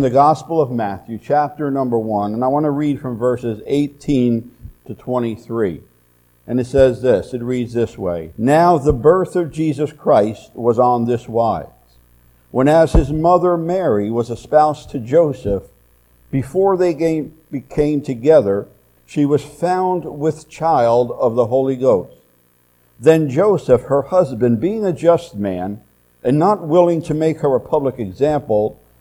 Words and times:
the 0.00 0.10
Gospel 0.10 0.62
of 0.62 0.70
Matthew, 0.70 1.18
chapter 1.20 1.72
number 1.72 1.98
1, 1.98 2.32
and 2.32 2.44
I 2.44 2.46
want 2.46 2.62
to 2.66 2.70
read 2.70 3.00
from 3.00 3.18
verses 3.18 3.60
18 3.66 4.48
to 4.86 4.94
23. 4.94 5.82
And 6.46 6.60
it 6.60 6.66
says 6.66 7.02
this 7.02 7.34
it 7.34 7.42
reads 7.42 7.72
this 7.72 7.98
way 7.98 8.32
Now 8.38 8.78
the 8.78 8.92
birth 8.92 9.34
of 9.34 9.50
Jesus 9.50 9.92
Christ 9.92 10.54
was 10.54 10.78
on 10.78 11.06
this 11.06 11.28
wise. 11.28 11.66
When 12.52 12.68
as 12.68 12.92
his 12.92 13.10
mother 13.10 13.56
Mary 13.56 14.08
was 14.08 14.30
espoused 14.30 14.88
to 14.90 15.00
Joseph, 15.00 15.64
before 16.30 16.76
they 16.76 16.94
came 16.94 18.00
together, 18.00 18.68
she 19.04 19.24
was 19.24 19.42
found 19.42 20.04
with 20.04 20.48
child 20.48 21.10
of 21.10 21.34
the 21.34 21.46
Holy 21.46 21.74
Ghost. 21.74 22.14
Then 23.00 23.28
Joseph, 23.28 23.82
her 23.82 24.02
husband, 24.02 24.60
being 24.60 24.86
a 24.86 24.92
just 24.92 25.34
man, 25.34 25.82
and 26.22 26.38
not 26.38 26.68
willing 26.68 27.02
to 27.02 27.14
make 27.14 27.40
her 27.40 27.56
a 27.56 27.60
public 27.60 27.98
example, 27.98 28.78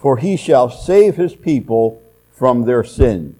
for 0.00 0.16
he 0.16 0.36
shall 0.36 0.70
save 0.70 1.16
his 1.16 1.36
people 1.36 2.02
from 2.32 2.64
their 2.64 2.82
sins. 2.82 3.36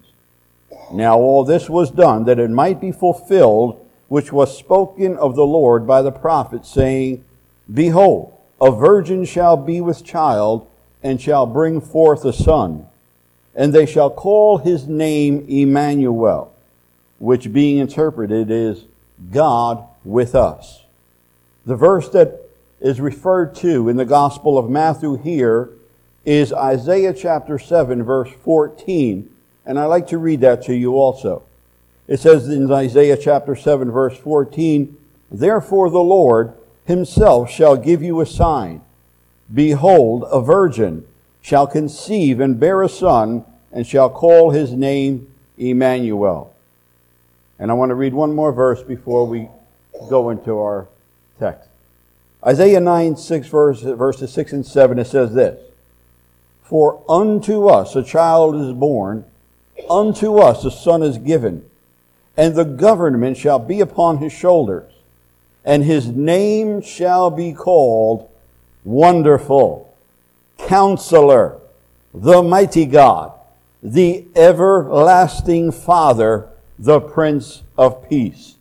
Now 0.92 1.18
all 1.18 1.42
this 1.42 1.70
was 1.70 1.90
done 1.90 2.24
that 2.24 2.38
it 2.38 2.50
might 2.50 2.80
be 2.80 2.92
fulfilled, 2.92 3.84
which 4.08 4.30
was 4.30 4.56
spoken 4.56 5.16
of 5.16 5.34
the 5.36 5.46
Lord 5.46 5.86
by 5.86 6.02
the 6.02 6.12
prophet, 6.12 6.66
saying, 6.66 7.24
Behold, 7.72 8.36
a 8.60 8.70
virgin 8.70 9.24
shall 9.24 9.56
be 9.56 9.80
with 9.80 10.04
child, 10.04 10.68
and 11.02 11.18
shall 11.18 11.46
bring 11.46 11.80
forth 11.80 12.26
a 12.26 12.32
son, 12.32 12.86
and 13.54 13.72
they 13.72 13.86
shall 13.86 14.10
call 14.10 14.58
his 14.58 14.86
name 14.86 15.46
Emmanuel, 15.48 16.52
which 17.18 17.54
being 17.54 17.78
interpreted 17.78 18.50
is 18.50 18.84
God 19.32 19.82
with 20.04 20.34
us. 20.34 20.82
The 21.64 21.76
verse 21.76 22.10
that 22.10 22.50
is 22.80 23.00
referred 23.00 23.54
to 23.56 23.88
in 23.88 23.96
the 23.96 24.04
Gospel 24.04 24.58
of 24.58 24.68
Matthew 24.68 25.16
here 25.16 25.70
is 26.24 26.52
Isaiah 26.52 27.14
chapter 27.14 27.58
7, 27.58 28.02
verse 28.02 28.30
14. 28.44 29.28
And 29.64 29.78
I 29.78 29.84
like 29.86 30.08
to 30.08 30.18
read 30.18 30.40
that 30.40 30.62
to 30.64 30.74
you 30.74 30.94
also. 30.94 31.42
It 32.08 32.20
says 32.20 32.48
in 32.48 32.70
Isaiah 32.70 33.16
chapter 33.16 33.54
7, 33.54 33.90
verse 33.90 34.18
14, 34.18 34.96
Therefore 35.30 35.90
the 35.90 35.98
Lord 35.98 36.54
himself 36.84 37.50
shall 37.50 37.76
give 37.76 38.02
you 38.02 38.20
a 38.20 38.26
sign. 38.26 38.82
Behold, 39.52 40.24
a 40.30 40.40
virgin 40.40 41.06
shall 41.40 41.66
conceive 41.66 42.40
and 42.40 42.60
bear 42.60 42.82
a 42.82 42.88
son, 42.88 43.44
and 43.72 43.86
shall 43.86 44.10
call 44.10 44.50
his 44.50 44.72
name 44.72 45.32
Emmanuel. 45.56 46.52
And 47.58 47.70
I 47.70 47.74
want 47.74 47.90
to 47.90 47.94
read 47.94 48.14
one 48.14 48.34
more 48.34 48.52
verse 48.52 48.82
before 48.82 49.26
we 49.26 49.48
go 50.08 50.30
into 50.30 50.58
our 50.58 50.88
text. 51.38 51.68
Isaiah 52.44 52.80
9, 52.80 53.16
6, 53.16 53.46
verse, 53.48 53.82
verses 53.82 54.32
6 54.32 54.52
and 54.52 54.66
7, 54.66 54.98
it 54.98 55.06
says 55.06 55.34
this 55.34 55.69
for 56.70 57.02
unto 57.08 57.66
us 57.66 57.96
a 57.96 58.02
child 58.04 58.54
is 58.54 58.72
born, 58.72 59.24
unto 59.90 60.36
us 60.36 60.64
a 60.64 60.70
son 60.70 61.02
is 61.02 61.18
given, 61.18 61.68
and 62.36 62.54
the 62.54 62.64
government 62.64 63.36
shall 63.36 63.58
be 63.58 63.80
upon 63.80 64.18
his 64.18 64.32
shoulders, 64.32 64.92
and 65.64 65.82
his 65.82 66.06
name 66.06 66.80
shall 66.80 67.28
be 67.28 67.52
called 67.52 68.30
Wonderful, 68.84 69.92
Counselor, 70.58 71.58
the 72.14 72.40
Mighty 72.40 72.86
God, 72.86 73.32
the 73.82 74.24
Everlasting 74.36 75.72
Father, 75.72 76.48
the 76.78 77.00
Prince 77.00 77.64
of 77.76 78.08
Peace. 78.08 78.54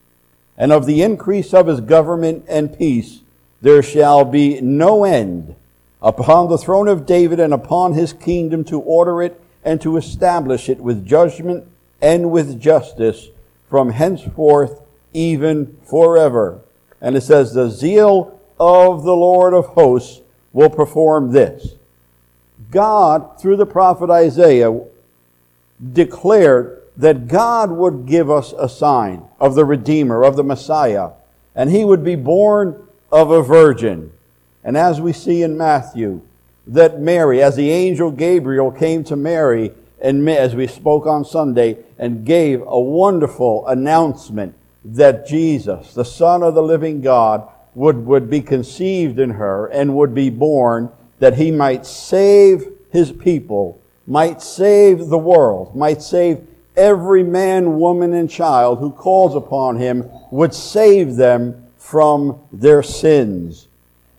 And 0.57 0.71
of 0.71 0.87
the 0.87 1.03
increase 1.03 1.53
of 1.53 1.67
his 1.67 1.79
government 1.79 2.43
and 2.49 2.75
peace 2.75 3.19
there 3.61 3.83
shall 3.83 4.25
be 4.25 4.59
no 4.61 5.03
end 5.03 5.53
upon 6.01 6.49
the 6.49 6.57
throne 6.57 6.87
of 6.87 7.05
David 7.05 7.39
and 7.39 7.53
upon 7.53 7.93
his 7.93 8.13
kingdom 8.13 8.63
to 8.65 8.79
order 8.79 9.21
it 9.21 9.41
and 9.63 9.81
to 9.81 9.97
establish 9.97 10.69
it 10.69 10.79
with 10.79 11.05
judgment 11.05 11.65
and 12.01 12.31
with 12.31 12.59
justice 12.59 13.27
from 13.69 13.91
henceforth 13.91 14.81
even 15.13 15.77
forever. 15.83 16.61
And 17.01 17.15
it 17.15 17.21
says, 17.21 17.53
the 17.53 17.69
zeal 17.69 18.39
of 18.59 19.03
the 19.03 19.15
Lord 19.15 19.53
of 19.53 19.67
hosts 19.67 20.21
will 20.53 20.69
perform 20.69 21.31
this. 21.31 21.75
God, 22.71 23.39
through 23.39 23.57
the 23.57 23.65
prophet 23.65 24.09
Isaiah, 24.09 24.81
declared 25.93 26.81
that 26.97 27.27
God 27.27 27.71
would 27.71 28.05
give 28.05 28.29
us 28.29 28.53
a 28.57 28.67
sign 28.67 29.23
of 29.39 29.55
the 29.55 29.65
Redeemer, 29.65 30.23
of 30.23 30.35
the 30.35 30.43
Messiah, 30.43 31.11
and 31.55 31.69
he 31.69 31.85
would 31.85 32.03
be 32.03 32.15
born 32.15 32.87
of 33.11 33.31
a 33.31 33.41
virgin. 33.41 34.11
And 34.63 34.77
as 34.77 34.99
we 34.99 35.13
see 35.13 35.43
in 35.43 35.57
Matthew, 35.57 36.21
that 36.67 36.99
Mary, 36.99 37.41
as 37.41 37.55
the 37.55 37.71
angel 37.71 38.11
Gabriel 38.11 38.71
came 38.71 39.03
to 39.05 39.15
Mary, 39.15 39.71
and 40.01 40.29
as 40.29 40.55
we 40.55 40.67
spoke 40.67 41.05
on 41.05 41.25
Sunday, 41.25 41.77
and 41.97 42.25
gave 42.25 42.61
a 42.65 42.79
wonderful 42.79 43.67
announcement 43.67 44.55
that 44.85 45.27
Jesus, 45.27 45.93
the 45.93 46.05
Son 46.05 46.43
of 46.43 46.55
the 46.55 46.63
living 46.63 47.01
God, 47.01 47.47
would, 47.75 48.05
would 48.05 48.29
be 48.29 48.41
conceived 48.41 49.19
in 49.19 49.31
her 49.31 49.67
and 49.67 49.95
would 49.95 50.13
be 50.13 50.29
born, 50.29 50.91
that 51.19 51.35
he 51.35 51.51
might 51.51 51.85
save 51.85 52.65
his 52.91 53.11
people, 53.11 53.81
might 54.07 54.41
save 54.41 55.07
the 55.07 55.17
world, 55.17 55.75
might 55.75 56.01
save 56.01 56.45
every 56.75 57.23
man, 57.23 57.77
woman, 57.77 58.13
and 58.13 58.29
child 58.29 58.79
who 58.79 58.91
calls 58.91 59.35
upon 59.35 59.77
him, 59.77 60.09
would 60.31 60.53
save 60.53 61.15
them 61.15 61.67
from 61.77 62.39
their 62.51 62.81
sins. 62.81 63.68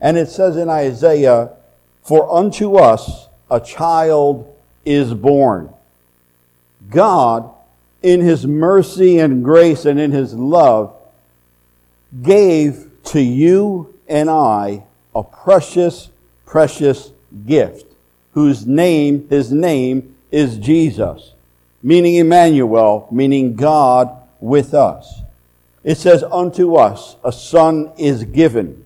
And 0.00 0.16
it 0.16 0.28
says 0.28 0.56
in 0.56 0.69
Isaiah, 0.69 1.50
For 2.03 2.33
unto 2.33 2.77
us 2.77 3.28
a 3.50 3.61
child 3.61 4.47
is 4.84 5.12
born. 5.15 5.72
God, 6.88 7.50
in 8.03 8.21
his 8.21 8.47
mercy 8.47 9.19
and 9.19 9.44
grace 9.44 9.84
and 9.84 10.00
in 10.00 10.12
his 10.12 10.34
love, 10.34 10.97
gave 12.22 12.91
to 13.05 13.21
you 13.21 13.94
and 14.09 14.31
I 14.31 14.84
a 15.15 15.22
precious, 15.22 16.09
precious 16.47 17.12
gift, 17.47 17.87
whose 18.32 18.67
name, 18.67 19.28
his 19.28 19.53
name 19.53 20.17
is 20.31 20.56
Jesus, 20.56 21.32
meaning 21.82 22.15
Emmanuel, 22.17 23.06
meaning 23.11 23.55
God 23.55 24.11
with 24.41 24.72
us. 24.72 25.21
It 25.84 25.97
says, 25.97 26.22
Unto 26.25 26.77
us 26.77 27.17
a 27.22 27.32
son 27.32 27.93
is 27.99 28.25
given 28.25 28.84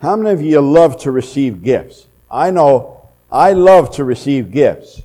how 0.00 0.16
many 0.16 0.30
of 0.30 0.40
you 0.40 0.60
love 0.60 0.98
to 1.02 1.10
receive 1.10 1.62
gifts? 1.62 2.06
I 2.30 2.50
know 2.50 3.08
I 3.30 3.52
love 3.52 3.94
to 3.96 4.04
receive 4.04 4.50
gifts. 4.50 5.02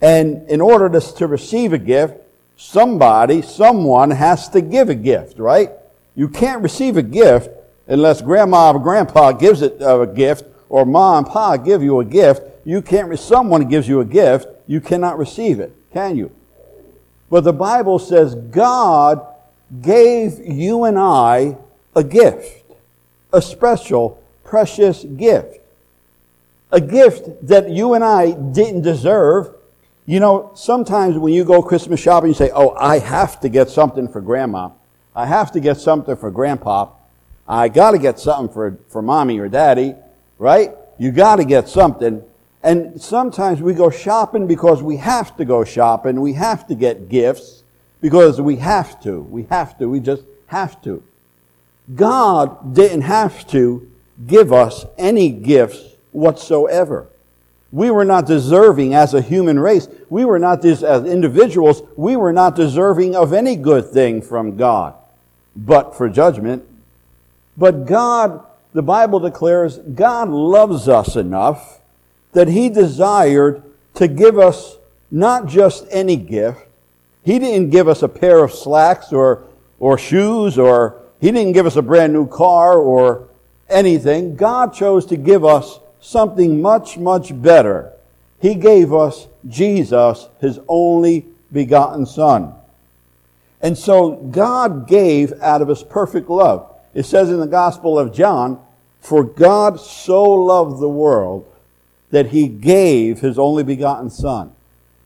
And 0.00 0.48
in 0.48 0.60
order 0.60 0.88
to, 0.88 1.14
to 1.16 1.26
receive 1.26 1.72
a 1.72 1.78
gift, 1.78 2.14
somebody, 2.56 3.42
someone 3.42 4.10
has 4.10 4.48
to 4.50 4.60
give 4.60 4.88
a 4.88 4.94
gift, 4.94 5.38
right? 5.38 5.70
You 6.14 6.28
can't 6.28 6.62
receive 6.62 6.96
a 6.96 7.02
gift 7.02 7.50
unless 7.88 8.22
grandma 8.22 8.72
or 8.72 8.78
grandpa 8.78 9.32
gives 9.32 9.62
it 9.62 9.80
uh, 9.82 10.00
a 10.00 10.06
gift 10.06 10.44
or 10.68 10.84
mom 10.84 11.24
and 11.24 11.32
pa 11.32 11.56
give 11.56 11.82
you 11.82 12.00
a 12.00 12.04
gift. 12.04 12.42
You 12.64 12.82
can't, 12.82 13.16
someone 13.18 13.68
gives 13.68 13.88
you 13.88 14.00
a 14.00 14.04
gift, 14.04 14.46
you 14.66 14.80
cannot 14.80 15.18
receive 15.18 15.60
it, 15.60 15.74
can 15.92 16.16
you? 16.16 16.30
But 17.28 17.44
the 17.44 17.52
Bible 17.52 17.98
says 17.98 18.34
God 18.34 19.26
gave 19.82 20.38
you 20.38 20.84
and 20.84 20.98
I 20.98 21.56
a 21.94 22.04
gift 22.04 22.62
a 23.36 23.42
special, 23.42 24.22
precious 24.44 25.04
gift. 25.04 25.60
A 26.72 26.80
gift 26.80 27.46
that 27.46 27.70
you 27.70 27.94
and 27.94 28.02
I 28.02 28.32
didn't 28.32 28.82
deserve. 28.82 29.54
You 30.06 30.20
know, 30.20 30.50
sometimes 30.54 31.16
when 31.16 31.32
you 31.32 31.44
go 31.44 31.62
Christmas 31.62 32.00
shopping, 32.00 32.28
you 32.28 32.34
say, 32.34 32.50
Oh, 32.52 32.74
I 32.74 32.98
have 32.98 33.38
to 33.40 33.48
get 33.48 33.70
something 33.70 34.08
for 34.08 34.20
grandma. 34.20 34.70
I 35.14 35.26
have 35.26 35.52
to 35.52 35.60
get 35.60 35.78
something 35.78 36.16
for 36.16 36.30
grandpa. 36.30 36.90
I 37.48 37.68
got 37.68 37.92
to 37.92 37.98
get 37.98 38.18
something 38.18 38.52
for, 38.52 38.78
for 38.88 39.00
mommy 39.02 39.38
or 39.38 39.48
daddy, 39.48 39.94
right? 40.38 40.72
You 40.98 41.12
got 41.12 41.36
to 41.36 41.44
get 41.44 41.68
something. 41.68 42.22
And 42.62 43.00
sometimes 43.00 43.62
we 43.62 43.72
go 43.74 43.90
shopping 43.90 44.46
because 44.46 44.82
we 44.82 44.96
have 44.96 45.36
to 45.36 45.44
go 45.44 45.64
shopping. 45.64 46.20
We 46.20 46.32
have 46.32 46.66
to 46.66 46.74
get 46.74 47.08
gifts 47.08 47.62
because 48.00 48.40
we 48.40 48.56
have 48.56 49.00
to. 49.02 49.20
We 49.20 49.44
have 49.44 49.78
to. 49.78 49.88
We 49.88 50.00
just 50.00 50.24
have 50.48 50.82
to. 50.82 51.02
God 51.94 52.74
didn't 52.74 53.02
have 53.02 53.46
to 53.48 53.90
give 54.26 54.52
us 54.52 54.86
any 54.98 55.30
gifts 55.30 55.96
whatsoever. 56.12 57.06
We 57.70 57.90
were 57.90 58.04
not 58.04 58.26
deserving 58.26 58.94
as 58.94 59.12
a 59.12 59.20
human 59.20 59.58
race. 59.58 59.88
We 60.08 60.24
were 60.24 60.38
not, 60.38 60.64
as 60.64 60.82
individuals, 60.82 61.82
we 61.96 62.16
were 62.16 62.32
not 62.32 62.56
deserving 62.56 63.14
of 63.14 63.32
any 63.32 63.56
good 63.56 63.90
thing 63.90 64.22
from 64.22 64.56
God, 64.56 64.94
but 65.54 65.94
for 65.94 66.08
judgment. 66.08 66.64
But 67.56 67.86
God, 67.86 68.44
the 68.72 68.82
Bible 68.82 69.20
declares, 69.20 69.78
God 69.78 70.28
loves 70.28 70.88
us 70.88 71.16
enough 71.16 71.80
that 72.32 72.48
He 72.48 72.68
desired 72.68 73.62
to 73.94 74.08
give 74.08 74.38
us 74.38 74.76
not 75.10 75.46
just 75.46 75.86
any 75.90 76.16
gift. 76.16 76.60
He 77.24 77.38
didn't 77.38 77.70
give 77.70 77.88
us 77.88 78.02
a 78.02 78.08
pair 78.08 78.44
of 78.44 78.52
slacks 78.52 79.12
or, 79.12 79.44
or 79.80 79.98
shoes 79.98 80.58
or 80.58 81.02
He 81.20 81.30
didn't 81.30 81.52
give 81.52 81.66
us 81.66 81.76
a 81.76 81.82
brand 81.82 82.12
new 82.12 82.26
car 82.26 82.78
or 82.78 83.28
anything. 83.68 84.36
God 84.36 84.74
chose 84.74 85.06
to 85.06 85.16
give 85.16 85.44
us 85.44 85.80
something 86.00 86.60
much, 86.60 86.98
much 86.98 87.40
better. 87.40 87.92
He 88.40 88.54
gave 88.54 88.92
us 88.92 89.28
Jesus, 89.48 90.28
His 90.40 90.60
only 90.68 91.26
begotten 91.52 92.06
Son. 92.06 92.52
And 93.60 93.76
so 93.76 94.12
God 94.12 94.86
gave 94.86 95.32
out 95.40 95.62
of 95.62 95.68
His 95.68 95.82
perfect 95.82 96.28
love. 96.28 96.70
It 96.94 97.04
says 97.04 97.30
in 97.30 97.40
the 97.40 97.46
Gospel 97.46 97.98
of 97.98 98.12
John, 98.12 98.60
For 99.00 99.24
God 99.24 99.80
so 99.80 100.22
loved 100.22 100.80
the 100.80 100.88
world 100.88 101.50
that 102.10 102.28
He 102.28 102.48
gave 102.48 103.20
His 103.20 103.38
only 103.38 103.62
begotten 103.62 104.10
Son, 104.10 104.52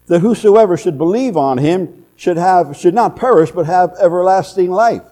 that 0.07 0.21
whosoever 0.21 0.77
should 0.77 0.99
believe 0.99 1.37
on 1.37 1.59
Him 1.59 2.05
should 2.17 2.37
have, 2.37 2.77
should 2.77 2.95
not 2.95 3.17
perish, 3.17 3.53
but 3.53 3.67
have 3.67 3.95
everlasting 4.01 4.71
life. 4.71 5.03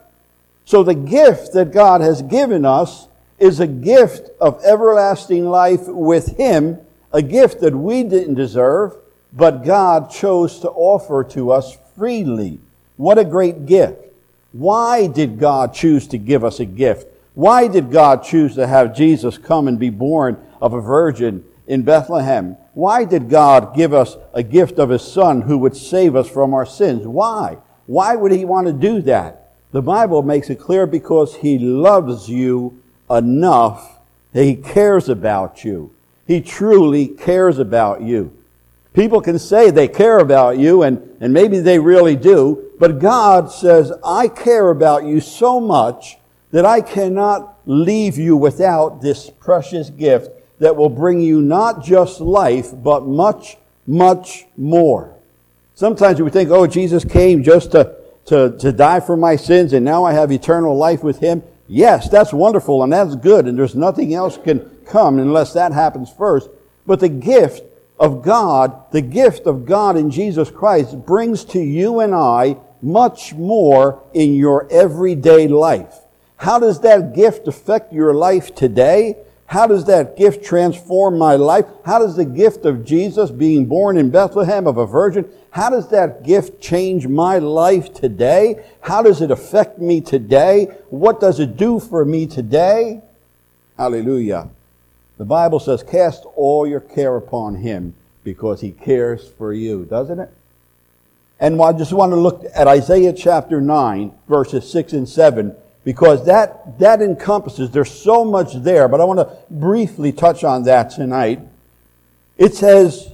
So 0.68 0.82
the 0.82 0.94
gift 0.94 1.54
that 1.54 1.72
God 1.72 2.02
has 2.02 2.20
given 2.20 2.66
us 2.66 3.08
is 3.38 3.58
a 3.58 3.66
gift 3.66 4.28
of 4.38 4.62
everlasting 4.62 5.48
life 5.48 5.86
with 5.86 6.36
Him, 6.36 6.76
a 7.10 7.22
gift 7.22 7.62
that 7.62 7.74
we 7.74 8.02
didn't 8.02 8.34
deserve, 8.34 8.94
but 9.32 9.64
God 9.64 10.10
chose 10.10 10.60
to 10.60 10.68
offer 10.68 11.24
to 11.30 11.52
us 11.52 11.74
freely. 11.96 12.60
What 12.98 13.16
a 13.16 13.24
great 13.24 13.64
gift. 13.64 14.12
Why 14.52 15.06
did 15.06 15.38
God 15.38 15.72
choose 15.72 16.06
to 16.08 16.18
give 16.18 16.44
us 16.44 16.60
a 16.60 16.66
gift? 16.66 17.06
Why 17.32 17.66
did 17.66 17.90
God 17.90 18.22
choose 18.22 18.54
to 18.56 18.66
have 18.66 18.94
Jesus 18.94 19.38
come 19.38 19.68
and 19.68 19.78
be 19.78 19.88
born 19.88 20.36
of 20.60 20.74
a 20.74 20.82
virgin 20.82 21.46
in 21.66 21.82
Bethlehem? 21.82 22.58
Why 22.74 23.06
did 23.06 23.30
God 23.30 23.74
give 23.74 23.94
us 23.94 24.18
a 24.34 24.42
gift 24.42 24.78
of 24.78 24.90
His 24.90 25.00
Son 25.00 25.40
who 25.40 25.56
would 25.56 25.78
save 25.78 26.14
us 26.14 26.28
from 26.28 26.52
our 26.52 26.66
sins? 26.66 27.06
Why? 27.06 27.56
Why 27.86 28.16
would 28.16 28.32
He 28.32 28.44
want 28.44 28.66
to 28.66 28.74
do 28.74 29.00
that? 29.00 29.47
The 29.70 29.82
Bible 29.82 30.22
makes 30.22 30.48
it 30.50 30.56
clear 30.56 30.86
because 30.86 31.36
He 31.36 31.58
loves 31.58 32.28
you 32.28 32.80
enough 33.10 33.98
that 34.32 34.44
He 34.44 34.56
cares 34.56 35.08
about 35.08 35.64
you. 35.64 35.92
He 36.26 36.40
truly 36.40 37.08
cares 37.08 37.58
about 37.58 38.02
you. 38.02 38.32
People 38.94 39.20
can 39.20 39.38
say 39.38 39.70
they 39.70 39.88
care 39.88 40.18
about 40.18 40.58
you, 40.58 40.82
and, 40.82 41.16
and 41.20 41.32
maybe 41.32 41.60
they 41.60 41.78
really 41.78 42.16
do, 42.16 42.70
but 42.78 42.98
God 42.98 43.50
says, 43.50 43.92
I 44.04 44.28
care 44.28 44.70
about 44.70 45.04
you 45.04 45.20
so 45.20 45.60
much 45.60 46.18
that 46.50 46.64
I 46.64 46.80
cannot 46.80 47.58
leave 47.66 48.16
you 48.16 48.36
without 48.36 49.02
this 49.02 49.30
precious 49.30 49.90
gift 49.90 50.30
that 50.58 50.76
will 50.76 50.88
bring 50.88 51.20
you 51.20 51.40
not 51.40 51.84
just 51.84 52.20
life, 52.20 52.70
but 52.74 53.06
much, 53.06 53.56
much 53.86 54.46
more. 54.56 55.14
Sometimes 55.74 56.20
we 56.20 56.30
think, 56.30 56.50
oh, 56.50 56.66
Jesus 56.66 57.04
came 57.04 57.42
just 57.42 57.72
to, 57.72 57.94
to, 58.28 58.56
to 58.58 58.72
die 58.72 59.00
for 59.00 59.16
my 59.16 59.36
sins, 59.36 59.72
and 59.72 59.84
now 59.84 60.04
I 60.04 60.12
have 60.12 60.30
eternal 60.30 60.76
life 60.76 61.02
with 61.02 61.20
him. 61.20 61.42
Yes, 61.66 62.08
that's 62.08 62.32
wonderful 62.32 62.82
and 62.82 62.92
that's 62.92 63.16
good, 63.16 63.46
and 63.46 63.58
there's 63.58 63.74
nothing 63.74 64.14
else 64.14 64.38
can 64.38 64.60
come 64.86 65.18
unless 65.18 65.52
that 65.52 65.72
happens 65.72 66.10
first. 66.10 66.48
But 66.86 67.00
the 67.00 67.08
gift 67.08 67.62
of 67.98 68.22
God, 68.22 68.90
the 68.92 69.02
gift 69.02 69.46
of 69.46 69.66
God 69.66 69.96
in 69.96 70.10
Jesus 70.10 70.50
Christ 70.50 71.04
brings 71.04 71.44
to 71.46 71.60
you 71.60 72.00
and 72.00 72.14
I 72.14 72.56
much 72.80 73.34
more 73.34 74.02
in 74.14 74.34
your 74.34 74.70
everyday 74.70 75.48
life. 75.48 75.94
How 76.36 76.58
does 76.58 76.80
that 76.80 77.14
gift 77.14 77.48
affect 77.48 77.92
your 77.92 78.14
life 78.14 78.54
today? 78.54 79.16
How 79.48 79.66
does 79.66 79.86
that 79.86 80.16
gift 80.16 80.44
transform 80.44 81.16
my 81.16 81.36
life? 81.36 81.64
How 81.84 81.98
does 81.98 82.16
the 82.16 82.24
gift 82.26 82.66
of 82.66 82.84
Jesus 82.84 83.30
being 83.30 83.64
born 83.64 83.96
in 83.96 84.10
Bethlehem 84.10 84.66
of 84.66 84.76
a 84.76 84.86
virgin, 84.86 85.26
how 85.50 85.70
does 85.70 85.88
that 85.88 86.22
gift 86.22 86.60
change 86.60 87.08
my 87.08 87.38
life 87.38 87.94
today? 87.94 88.62
How 88.82 89.02
does 89.02 89.22
it 89.22 89.30
affect 89.30 89.78
me 89.78 90.02
today? 90.02 90.66
What 90.90 91.18
does 91.18 91.40
it 91.40 91.56
do 91.56 91.80
for 91.80 92.04
me 92.04 92.26
today? 92.26 93.00
Hallelujah. 93.78 94.50
The 95.16 95.24
Bible 95.24 95.60
says, 95.60 95.82
cast 95.82 96.24
all 96.36 96.66
your 96.66 96.80
care 96.80 97.16
upon 97.16 97.56
him 97.56 97.94
because 98.24 98.60
he 98.60 98.72
cares 98.72 99.26
for 99.26 99.54
you, 99.54 99.86
doesn't 99.86 100.20
it? 100.20 100.30
And 101.40 101.60
I 101.62 101.72
just 101.72 101.92
want 101.94 102.12
to 102.12 102.16
look 102.16 102.44
at 102.54 102.68
Isaiah 102.68 103.14
chapter 103.14 103.62
9, 103.62 104.12
verses 104.28 104.70
6 104.70 104.92
and 104.92 105.08
7, 105.08 105.56
because 105.88 106.26
that, 106.26 106.78
that 106.78 107.00
encompasses, 107.00 107.70
there's 107.70 107.90
so 107.90 108.22
much 108.22 108.52
there, 108.52 108.88
but 108.88 109.00
I 109.00 109.04
want 109.04 109.20
to 109.20 109.34
briefly 109.48 110.12
touch 110.12 110.44
on 110.44 110.64
that 110.64 110.90
tonight. 110.90 111.40
It 112.36 112.54
says, 112.54 113.10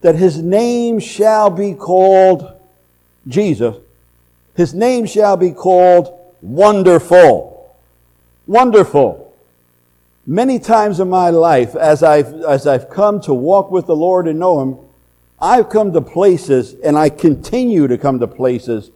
that 0.00 0.16
his 0.16 0.42
name 0.42 0.98
shall 0.98 1.48
be 1.48 1.74
called 1.74 2.60
Jesus. 3.28 3.76
His 4.56 4.74
name 4.74 5.06
shall 5.06 5.36
be 5.36 5.52
called 5.52 6.12
Wonderful. 6.42 7.72
Wonderful. 8.48 9.32
Many 10.26 10.58
times 10.58 10.98
in 10.98 11.08
my 11.08 11.30
life, 11.30 11.76
as 11.76 12.02
I've, 12.02 12.34
as 12.42 12.66
I've 12.66 12.90
come 12.90 13.20
to 13.20 13.32
walk 13.32 13.70
with 13.70 13.86
the 13.86 13.94
Lord 13.94 14.26
and 14.26 14.40
know 14.40 14.60
Him, 14.60 14.78
I've 15.40 15.68
come 15.68 15.92
to 15.92 16.00
places 16.00 16.74
and 16.82 16.98
I 16.98 17.10
continue 17.10 17.86
to 17.86 17.96
come 17.96 18.18
to 18.18 18.26
places 18.26 18.90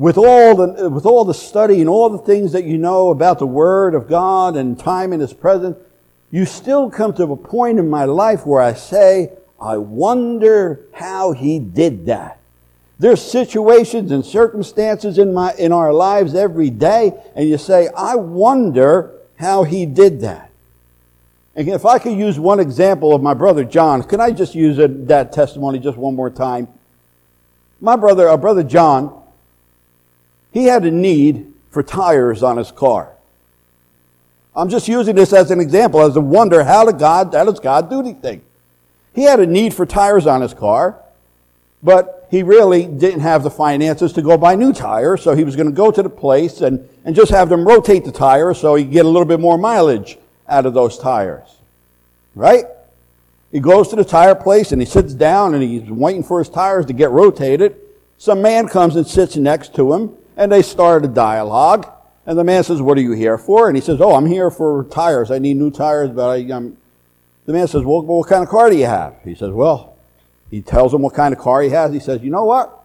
with 0.00 0.16
all 0.16 0.54
the, 0.54 0.88
with 0.88 1.04
all 1.04 1.26
the 1.26 1.34
study 1.34 1.78
and 1.80 1.86
all 1.86 2.08
the 2.08 2.16
things 2.16 2.52
that 2.52 2.64
you 2.64 2.78
know 2.78 3.10
about 3.10 3.38
the 3.38 3.46
Word 3.46 3.94
of 3.94 4.08
God 4.08 4.56
and 4.56 4.78
time 4.78 5.12
in 5.12 5.20
His 5.20 5.34
presence, 5.34 5.76
you 6.30 6.46
still 6.46 6.88
come 6.88 7.12
to 7.12 7.24
a 7.24 7.36
point 7.36 7.78
in 7.78 7.90
my 7.90 8.06
life 8.06 8.46
where 8.46 8.62
I 8.62 8.72
say, 8.72 9.30
I 9.60 9.76
wonder 9.76 10.80
how 10.94 11.32
he 11.32 11.58
did 11.58 12.06
that. 12.06 12.38
There's 12.98 13.20
situations 13.20 14.10
and 14.10 14.24
circumstances 14.24 15.18
in 15.18 15.34
my, 15.34 15.52
in 15.58 15.70
our 15.70 15.92
lives 15.92 16.34
every 16.34 16.70
day, 16.70 17.12
and 17.36 17.46
you 17.46 17.58
say, 17.58 17.90
I 17.94 18.14
wonder 18.14 19.12
how 19.36 19.64
he 19.64 19.84
did 19.84 20.22
that. 20.22 20.50
And 21.54 21.68
if 21.68 21.84
I 21.84 21.98
could 21.98 22.16
use 22.16 22.40
one 22.40 22.58
example 22.58 23.14
of 23.14 23.22
my 23.22 23.34
brother 23.34 23.64
John, 23.64 24.02
can 24.04 24.18
I 24.18 24.30
just 24.30 24.54
use 24.54 24.78
that 24.78 25.32
testimony 25.34 25.78
just 25.78 25.98
one 25.98 26.16
more 26.16 26.30
time? 26.30 26.68
My 27.82 27.96
brother, 27.96 28.30
our 28.30 28.38
brother 28.38 28.62
John, 28.62 29.19
he 30.52 30.64
had 30.64 30.84
a 30.84 30.90
need 30.90 31.52
for 31.70 31.82
tires 31.82 32.42
on 32.42 32.56
his 32.56 32.72
car. 32.72 33.12
I'm 34.54 34.68
just 34.68 34.88
using 34.88 35.14
this 35.14 35.32
as 35.32 35.50
an 35.50 35.60
example, 35.60 36.00
as 36.00 36.16
a 36.16 36.20
wonder, 36.20 36.64
how 36.64 36.84
did 36.84 36.98
God, 36.98 37.32
how 37.32 37.44
does 37.44 37.60
God 37.60 37.88
do 37.88 38.12
things? 38.14 38.42
He 39.14 39.22
had 39.22 39.40
a 39.40 39.46
need 39.46 39.74
for 39.74 39.86
tires 39.86 40.26
on 40.26 40.40
his 40.40 40.54
car, 40.54 41.00
but 41.82 42.28
he 42.30 42.42
really 42.42 42.86
didn't 42.86 43.20
have 43.20 43.42
the 43.42 43.50
finances 43.50 44.12
to 44.12 44.22
go 44.22 44.36
buy 44.36 44.54
new 44.54 44.72
tires, 44.72 45.22
so 45.22 45.34
he 45.34 45.44
was 45.44 45.56
going 45.56 45.68
to 45.68 45.74
go 45.74 45.90
to 45.90 46.02
the 46.02 46.10
place 46.10 46.60
and, 46.60 46.88
and 47.04 47.14
just 47.14 47.30
have 47.30 47.48
them 47.48 47.66
rotate 47.66 48.04
the 48.04 48.12
tires 48.12 48.58
so 48.58 48.74
he 48.74 48.84
could 48.84 48.92
get 48.92 49.04
a 49.04 49.08
little 49.08 49.24
bit 49.26 49.40
more 49.40 49.58
mileage 49.58 50.18
out 50.48 50.66
of 50.66 50.74
those 50.74 50.98
tires. 50.98 51.56
Right? 52.34 52.64
He 53.50 53.58
goes 53.58 53.88
to 53.88 53.96
the 53.96 54.04
tire 54.04 54.36
place 54.36 54.70
and 54.70 54.80
he 54.80 54.86
sits 54.86 55.12
down 55.12 55.54
and 55.54 55.62
he's 55.62 55.90
waiting 55.90 56.22
for 56.22 56.38
his 56.38 56.48
tires 56.48 56.86
to 56.86 56.92
get 56.92 57.10
rotated. 57.10 57.76
Some 58.18 58.42
man 58.42 58.68
comes 58.68 58.94
and 58.94 59.06
sits 59.06 59.36
next 59.36 59.74
to 59.74 59.92
him 59.92 60.16
and 60.36 60.50
they 60.50 60.62
start 60.62 61.04
a 61.04 61.08
dialogue. 61.08 61.90
And 62.26 62.38
the 62.38 62.44
man 62.44 62.62
says, 62.64 62.80
What 62.80 62.98
are 62.98 63.02
you 63.02 63.12
here 63.12 63.38
for? 63.38 63.68
And 63.68 63.76
he 63.76 63.80
says, 63.80 64.00
Oh, 64.00 64.14
I'm 64.14 64.26
here 64.26 64.50
for 64.50 64.84
tires. 64.84 65.30
I 65.30 65.38
need 65.38 65.56
new 65.56 65.70
tires, 65.70 66.10
but 66.10 66.28
I, 66.28 66.36
am 66.54 66.76
the 67.50 67.52
man 67.52 67.66
says, 67.66 67.82
well, 67.82 68.02
what 68.02 68.28
kind 68.28 68.44
of 68.44 68.48
car 68.48 68.70
do 68.70 68.76
you 68.76 68.86
have? 68.86 69.16
He 69.24 69.34
says, 69.34 69.50
well, 69.50 69.96
he 70.52 70.62
tells 70.62 70.94
him 70.94 71.02
what 71.02 71.14
kind 71.14 71.34
of 71.34 71.40
car 71.40 71.62
he 71.62 71.70
has. 71.70 71.92
He 71.92 71.98
says, 71.98 72.22
you 72.22 72.30
know 72.30 72.44
what? 72.44 72.76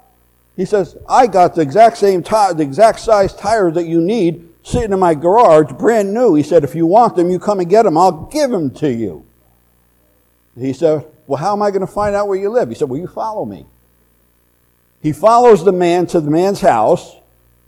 He 0.55 0.65
says, 0.65 0.97
I 1.07 1.27
got 1.27 1.53
the 1.53 1.61
exact 1.61 1.97
same 1.97 2.23
tire, 2.23 2.51
the 2.53 2.63
exact 2.63 2.99
size 2.99 3.35
tires 3.35 3.75
that 3.75 3.85
you 3.85 4.01
need 4.01 4.49
sitting 4.63 4.91
in 4.91 4.97
my 4.97 5.13
garage, 5.13 5.71
brand 5.73 6.15
new. 6.15 6.33
He 6.33 6.41
said, 6.41 6.63
if 6.63 6.73
you 6.73 6.87
want 6.87 7.15
them, 7.15 7.29
you 7.29 7.37
come 7.37 7.59
and 7.59 7.69
get 7.69 7.83
them. 7.83 7.95
I'll 7.95 8.25
give 8.25 8.49
them 8.49 8.71
to 8.71 8.91
you. 8.91 9.23
He 10.57 10.73
said, 10.73 11.05
well, 11.27 11.37
how 11.37 11.53
am 11.53 11.61
I 11.61 11.69
going 11.69 11.81
to 11.81 11.87
find 11.87 12.15
out 12.15 12.27
where 12.27 12.39
you 12.39 12.49
live? 12.49 12.69
He 12.69 12.75
said, 12.75 12.89
well, 12.89 12.99
you 12.99 13.07
follow 13.07 13.45
me. 13.45 13.67
He 15.03 15.11
follows 15.11 15.63
the 15.63 15.73
man 15.73 16.07
to 16.07 16.19
the 16.19 16.31
man's 16.31 16.61
house. 16.61 17.17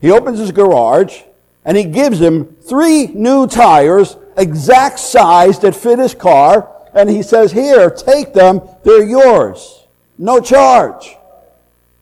He 0.01 0.11
opens 0.11 0.39
his 0.39 0.51
garage 0.51 1.21
and 1.65 1.75
he 1.75 1.83
gives 1.83 2.19
him 2.19 2.55
three 2.61 3.07
new 3.07 3.47
tires, 3.47 4.17
exact 4.37 4.99
size 4.99 5.59
that 5.59 5.75
fit 5.75 5.99
his 5.99 6.13
car 6.13 6.73
and 6.97 7.09
he 7.09 7.21
says, 7.21 7.51
Here, 7.51 7.91
take 7.91 8.33
them, 8.33 8.61
they're 8.83 9.03
yours. 9.03 9.85
No 10.17 10.39
charge. 10.39 11.15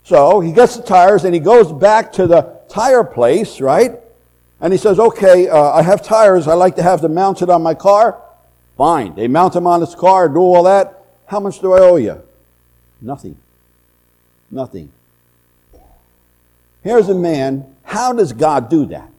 So 0.05 0.39
he 0.39 0.53
gets 0.53 0.77
the 0.77 0.83
tires 0.83 1.25
and 1.25 1.33
he 1.33 1.39
goes 1.39 1.71
back 1.71 2.13
to 2.13 2.27
the 2.27 2.61
tire 2.69 3.03
place, 3.03 3.59
right? 3.59 3.99
And 4.61 4.71
he 4.71 4.77
says, 4.77 4.99
Okay, 4.99 5.49
uh, 5.49 5.71
I 5.71 5.81
have 5.81 6.01
tires. 6.01 6.47
I 6.47 6.53
like 6.53 6.77
to 6.77 6.83
have 6.83 7.01
them 7.01 7.13
mounted 7.13 7.49
on 7.49 7.61
my 7.61 7.73
car. 7.73 8.21
Fine. 8.77 9.15
They 9.15 9.27
mount 9.27 9.53
them 9.53 9.67
on 9.67 9.81
his 9.81 9.95
car, 9.95 10.29
do 10.29 10.39
all 10.39 10.63
that. 10.63 11.03
How 11.25 11.41
much 11.41 11.59
do 11.59 11.73
I 11.73 11.79
owe 11.79 11.97
you? 11.97 12.21
Nothing. 13.01 13.37
Nothing. 14.49 14.91
Here's 16.83 17.09
a 17.09 17.15
man. 17.15 17.74
How 17.85 18.11
does 18.11 18.33
God 18.33 18.69
do 18.69 18.85
that? 18.87 19.09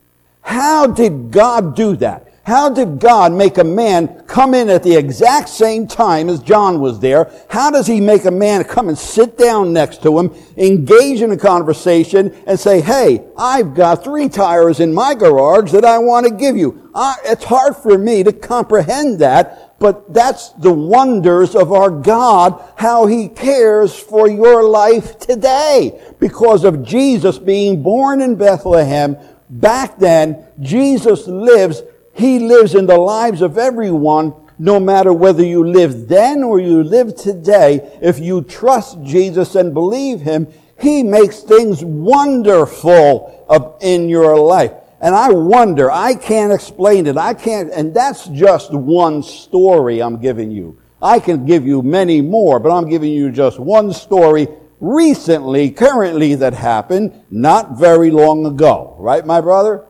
How 0.41 0.87
did 0.87 1.31
God 1.31 1.75
do 1.75 1.95
that? 1.97 2.26
How 2.47 2.69
did 2.69 3.01
God 3.01 3.33
make 3.33 3.57
a 3.57 3.63
man 3.65 4.23
come 4.25 4.53
in 4.53 4.69
at 4.69 4.81
the 4.81 4.95
exact 4.95 5.49
same 5.49 5.85
time 5.85 6.29
as 6.29 6.39
John 6.39 6.79
was 6.79 7.01
there? 7.01 7.29
How 7.49 7.69
does 7.69 7.87
he 7.87 7.99
make 7.99 8.23
a 8.23 8.31
man 8.31 8.63
come 8.63 8.87
and 8.87 8.97
sit 8.97 9.37
down 9.37 9.73
next 9.73 10.01
to 10.03 10.17
him, 10.17 10.33
engage 10.55 11.21
in 11.21 11.33
a 11.33 11.37
conversation, 11.37 12.33
and 12.47 12.57
say, 12.57 12.79
hey, 12.79 13.25
I've 13.37 13.73
got 13.73 14.01
three 14.01 14.29
tires 14.29 14.79
in 14.79 14.93
my 14.93 15.13
garage 15.13 15.73
that 15.73 15.83
I 15.83 15.97
want 15.97 16.25
to 16.25 16.33
give 16.33 16.55
you? 16.55 16.89
I, 16.95 17.15
it's 17.25 17.43
hard 17.43 17.75
for 17.75 17.97
me 17.97 18.23
to 18.23 18.31
comprehend 18.31 19.19
that, 19.19 19.77
but 19.77 20.13
that's 20.13 20.51
the 20.51 20.71
wonders 20.71 21.53
of 21.53 21.73
our 21.73 21.89
God, 21.89 22.63
how 22.77 23.07
he 23.07 23.27
cares 23.27 23.93
for 23.93 24.29
your 24.29 24.63
life 24.63 25.19
today. 25.19 26.01
Because 26.17 26.63
of 26.63 26.85
Jesus 26.85 27.39
being 27.39 27.83
born 27.83 28.21
in 28.21 28.35
Bethlehem, 28.35 29.17
back 29.49 29.99
then, 29.99 30.45
Jesus 30.61 31.27
lives 31.27 31.81
he 32.17 32.39
lives 32.39 32.73
in 32.73 32.87
the 32.87 32.97
lives 32.97 33.43
of 33.43 33.59
everyone, 33.59 34.33
no 34.57 34.79
matter 34.79 35.13
whether 35.13 35.45
you 35.45 35.63
live 35.63 36.07
then 36.07 36.41
or 36.41 36.59
you 36.59 36.83
live 36.83 37.15
today. 37.15 37.95
If 38.01 38.17
you 38.17 38.41
trust 38.41 39.03
Jesus 39.03 39.53
and 39.53 39.71
believe 39.71 40.21
Him, 40.21 40.47
He 40.79 41.03
makes 41.03 41.41
things 41.41 41.85
wonderful 41.85 43.77
in 43.81 44.09
your 44.09 44.35
life. 44.35 44.71
And 44.99 45.13
I 45.13 45.29
wonder, 45.29 45.91
I 45.91 46.15
can't 46.15 46.51
explain 46.51 47.05
it. 47.05 47.17
I 47.17 47.35
can't, 47.35 47.71
and 47.71 47.93
that's 47.93 48.25
just 48.29 48.73
one 48.73 49.21
story 49.21 50.01
I'm 50.01 50.19
giving 50.19 50.49
you. 50.49 50.79
I 50.99 51.19
can 51.19 51.45
give 51.45 51.67
you 51.67 51.83
many 51.83 52.21
more, 52.21 52.59
but 52.59 52.75
I'm 52.75 52.89
giving 52.89 53.11
you 53.11 53.31
just 53.31 53.59
one 53.59 53.93
story 53.93 54.47
recently, 54.79 55.69
currently 55.69 56.33
that 56.33 56.55
happened 56.55 57.13
not 57.29 57.77
very 57.77 58.09
long 58.09 58.47
ago. 58.47 58.95
Right, 58.97 59.23
my 59.23 59.39
brother? 59.39 59.85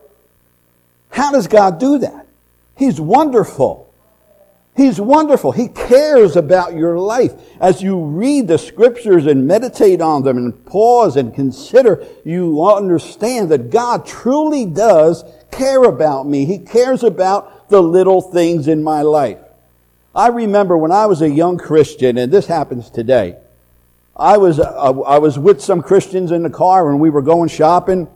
How 1.10 1.32
does 1.32 1.46
God 1.46 1.78
do 1.78 1.98
that? 1.98 2.26
He's 2.76 3.00
wonderful. 3.00 3.92
He's 4.76 5.00
wonderful. 5.00 5.50
He 5.50 5.66
cares 5.66 6.36
about 6.36 6.74
your 6.74 6.98
life. 6.98 7.32
As 7.60 7.82
you 7.82 7.98
read 7.98 8.46
the 8.46 8.58
scriptures 8.58 9.26
and 9.26 9.46
meditate 9.46 10.00
on 10.00 10.22
them 10.22 10.36
and 10.36 10.64
pause 10.66 11.16
and 11.16 11.34
consider, 11.34 12.06
you 12.24 12.64
understand 12.64 13.48
that 13.50 13.70
God 13.70 14.06
truly 14.06 14.64
does 14.66 15.24
care 15.50 15.82
about 15.82 16.28
me. 16.28 16.44
He 16.44 16.58
cares 16.58 17.02
about 17.02 17.68
the 17.68 17.82
little 17.82 18.20
things 18.20 18.68
in 18.68 18.84
my 18.84 19.02
life. 19.02 19.38
I 20.14 20.28
remember 20.28 20.78
when 20.78 20.92
I 20.92 21.06
was 21.06 21.22
a 21.22 21.28
young 21.28 21.58
Christian, 21.58 22.16
and 22.16 22.32
this 22.32 22.46
happens 22.46 22.88
today. 22.88 23.36
I 24.18 24.36
was, 24.36 24.58
uh, 24.58 25.00
I 25.02 25.18
was 25.18 25.38
with 25.38 25.60
some 25.60 25.80
Christians 25.80 26.32
in 26.32 26.42
the 26.42 26.50
car 26.50 26.90
and 26.90 27.00
we 27.00 27.10
were 27.10 27.22
going 27.22 27.48
shopping. 27.48 28.08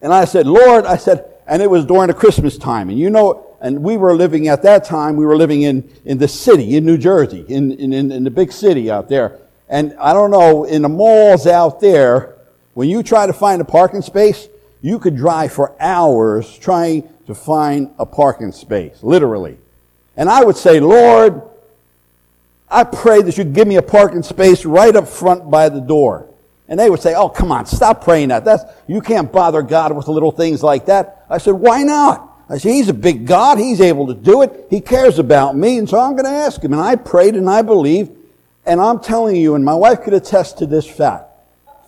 And 0.00 0.12
I 0.12 0.24
said, 0.24 0.46
Lord, 0.46 0.86
I 0.86 0.96
said, 0.96 1.24
and 1.48 1.62
it 1.62 1.70
was 1.70 1.84
during 1.86 2.08
the 2.08 2.14
Christmas 2.14 2.58
time. 2.58 2.90
And 2.90 2.98
you 2.98 3.10
know, 3.10 3.56
and 3.60 3.82
we 3.82 3.96
were 3.96 4.14
living 4.14 4.48
at 4.48 4.62
that 4.62 4.84
time, 4.84 5.16
we 5.16 5.26
were 5.26 5.36
living 5.36 5.62
in, 5.62 5.90
in 6.04 6.18
the 6.18 6.28
city, 6.28 6.76
in 6.76 6.84
New 6.84 6.98
Jersey, 6.98 7.44
in, 7.48 7.72
in, 7.72 7.92
in 7.92 8.22
the 8.22 8.30
big 8.30 8.52
city 8.52 8.90
out 8.90 9.08
there. 9.08 9.38
And 9.68 9.94
I 9.98 10.12
don't 10.12 10.30
know, 10.30 10.64
in 10.64 10.82
the 10.82 10.88
malls 10.88 11.46
out 11.46 11.80
there, 11.80 12.36
when 12.74 12.88
you 12.88 13.02
try 13.02 13.26
to 13.26 13.32
find 13.32 13.60
a 13.60 13.64
parking 13.64 14.02
space, 14.02 14.48
you 14.80 14.98
could 14.98 15.16
drive 15.16 15.52
for 15.52 15.74
hours 15.80 16.56
trying 16.58 17.08
to 17.26 17.34
find 17.34 17.92
a 17.98 18.06
parking 18.06 18.52
space, 18.52 19.02
literally. 19.02 19.58
And 20.16 20.28
I 20.28 20.44
would 20.44 20.56
say, 20.56 20.78
Lord, 20.78 21.42
I 22.70 22.84
pray 22.84 23.22
that 23.22 23.36
you 23.36 23.44
give 23.44 23.66
me 23.66 23.76
a 23.76 23.82
parking 23.82 24.22
space 24.22 24.64
right 24.64 24.94
up 24.94 25.08
front 25.08 25.50
by 25.50 25.68
the 25.68 25.80
door. 25.80 26.27
And 26.68 26.78
they 26.78 26.90
would 26.90 27.00
say, 27.00 27.14
Oh, 27.14 27.28
come 27.28 27.50
on, 27.50 27.66
stop 27.66 28.04
praying 28.04 28.28
that. 28.28 28.44
That's, 28.44 28.64
you 28.86 29.00
can't 29.00 29.32
bother 29.32 29.62
God 29.62 29.96
with 29.96 30.06
little 30.08 30.30
things 30.30 30.62
like 30.62 30.86
that. 30.86 31.24
I 31.28 31.38
said, 31.38 31.54
Why 31.54 31.82
not? 31.82 32.30
I 32.48 32.58
said, 32.58 32.72
He's 32.72 32.88
a 32.88 32.94
big 32.94 33.26
God. 33.26 33.58
He's 33.58 33.80
able 33.80 34.06
to 34.08 34.14
do 34.14 34.42
it. 34.42 34.66
He 34.70 34.80
cares 34.80 35.18
about 35.18 35.56
me. 35.56 35.78
And 35.78 35.88
so 35.88 35.98
I'm 35.98 36.12
going 36.12 36.24
to 36.24 36.30
ask 36.30 36.62
Him. 36.62 36.72
And 36.72 36.82
I 36.82 36.96
prayed 36.96 37.34
and 37.34 37.48
I 37.48 37.62
believed. 37.62 38.12
And 38.66 38.80
I'm 38.80 39.00
telling 39.00 39.36
you, 39.36 39.54
and 39.54 39.64
my 39.64 39.74
wife 39.74 40.02
could 40.02 40.12
attest 40.12 40.58
to 40.58 40.66
this 40.66 40.86
fact. 40.86 41.24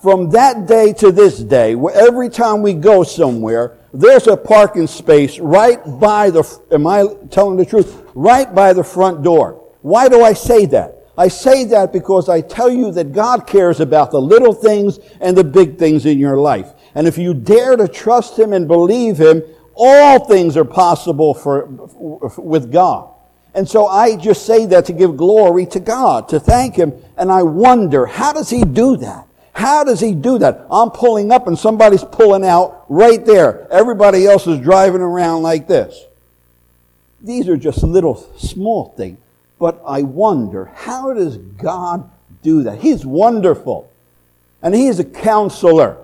From 0.01 0.31
that 0.31 0.67
day 0.67 0.95
to 0.95 1.13
this 1.13 1.39
day, 1.39 1.77
every 1.95 2.31
time 2.31 2.63
we 2.63 2.73
go 2.73 3.03
somewhere, 3.03 3.77
there's 3.93 4.27
a 4.29 4.37
parking 4.37 4.87
space 4.87 5.39
right 5.39 5.79
by 6.01 6.31
the, 6.31 6.43
am 6.73 6.87
I 6.87 7.05
telling 7.31 7.59
the 7.59 7.67
truth? 7.67 8.03
Right 8.15 8.53
by 8.55 8.73
the 8.73 8.83
front 8.83 9.23
door. 9.23 9.63
Why 9.83 10.09
do 10.09 10.23
I 10.23 10.33
say 10.33 10.65
that? 10.67 11.00
I 11.21 11.29
say 11.29 11.65
that 11.65 11.93
because 11.93 12.31
I 12.31 12.41
tell 12.41 12.71
you 12.71 12.93
that 12.93 13.13
God 13.13 13.47
cares 13.47 13.79
about 13.79 14.11
the 14.11 14.19
little 14.19 14.55
things 14.55 14.99
and 15.21 15.37
the 15.37 15.45
big 15.45 15.77
things 15.77 16.07
in 16.07 16.19
your 16.19 16.39
life. 16.39 16.73
And 16.95 17.07
if 17.07 17.19
you 17.19 17.35
dare 17.35 17.77
to 17.77 17.89
trust 17.89 18.39
Him 18.39 18.55
and 18.55 18.67
believe 18.67 19.19
Him, 19.19 19.43
all 19.75 20.25
things 20.25 20.57
are 20.57 20.65
possible 20.65 21.35
for, 21.35 21.67
with 22.39 22.73
God. 22.73 23.13
And 23.55 23.69
so 23.69 23.87
I 23.87 24.17
just 24.17 24.47
say 24.47 24.65
that 24.65 24.87
to 24.87 24.95
give 24.95 25.19
glory 25.19 25.67
to 25.67 25.79
God, 25.79 26.27
to 26.31 26.41
thank 26.41 26.77
Him. 26.77 26.95
And 27.19 27.31
I 27.31 27.43
wonder, 27.43 28.07
how 28.07 28.33
does 28.33 28.49
He 28.49 28.65
do 28.65 28.97
that? 28.97 29.27
How 29.53 29.85
does 29.85 30.01
He 30.01 30.15
do 30.15 30.39
that? 30.39 30.67
I'm 30.71 30.89
pulling 30.89 31.33
up 31.33 31.47
and 31.47 31.59
somebody's 31.59 32.03
pulling 32.03 32.47
out 32.47 32.87
right 32.89 33.23
there. 33.27 33.71
Everybody 33.71 34.27
else 34.27 34.47
is 34.47 34.59
driving 34.59 35.03
around 35.03 35.43
like 35.43 35.69
this. 35.69 36.03
These 37.21 37.47
are 37.47 37.59
just 37.59 37.83
little 37.83 38.15
small 38.39 38.95
things. 38.97 39.19
But 39.61 39.83
I 39.87 40.03
wonder, 40.03 40.73
how 40.75 41.13
does 41.13 41.37
God 41.37 42.11
do 42.43 42.63
that? 42.65 42.81
He's 42.81 43.05
wonderful. 43.05 43.93
And 44.63 44.75
He 44.75 44.87
is 44.87 44.99
a 44.99 45.05
counselor. 45.05 45.99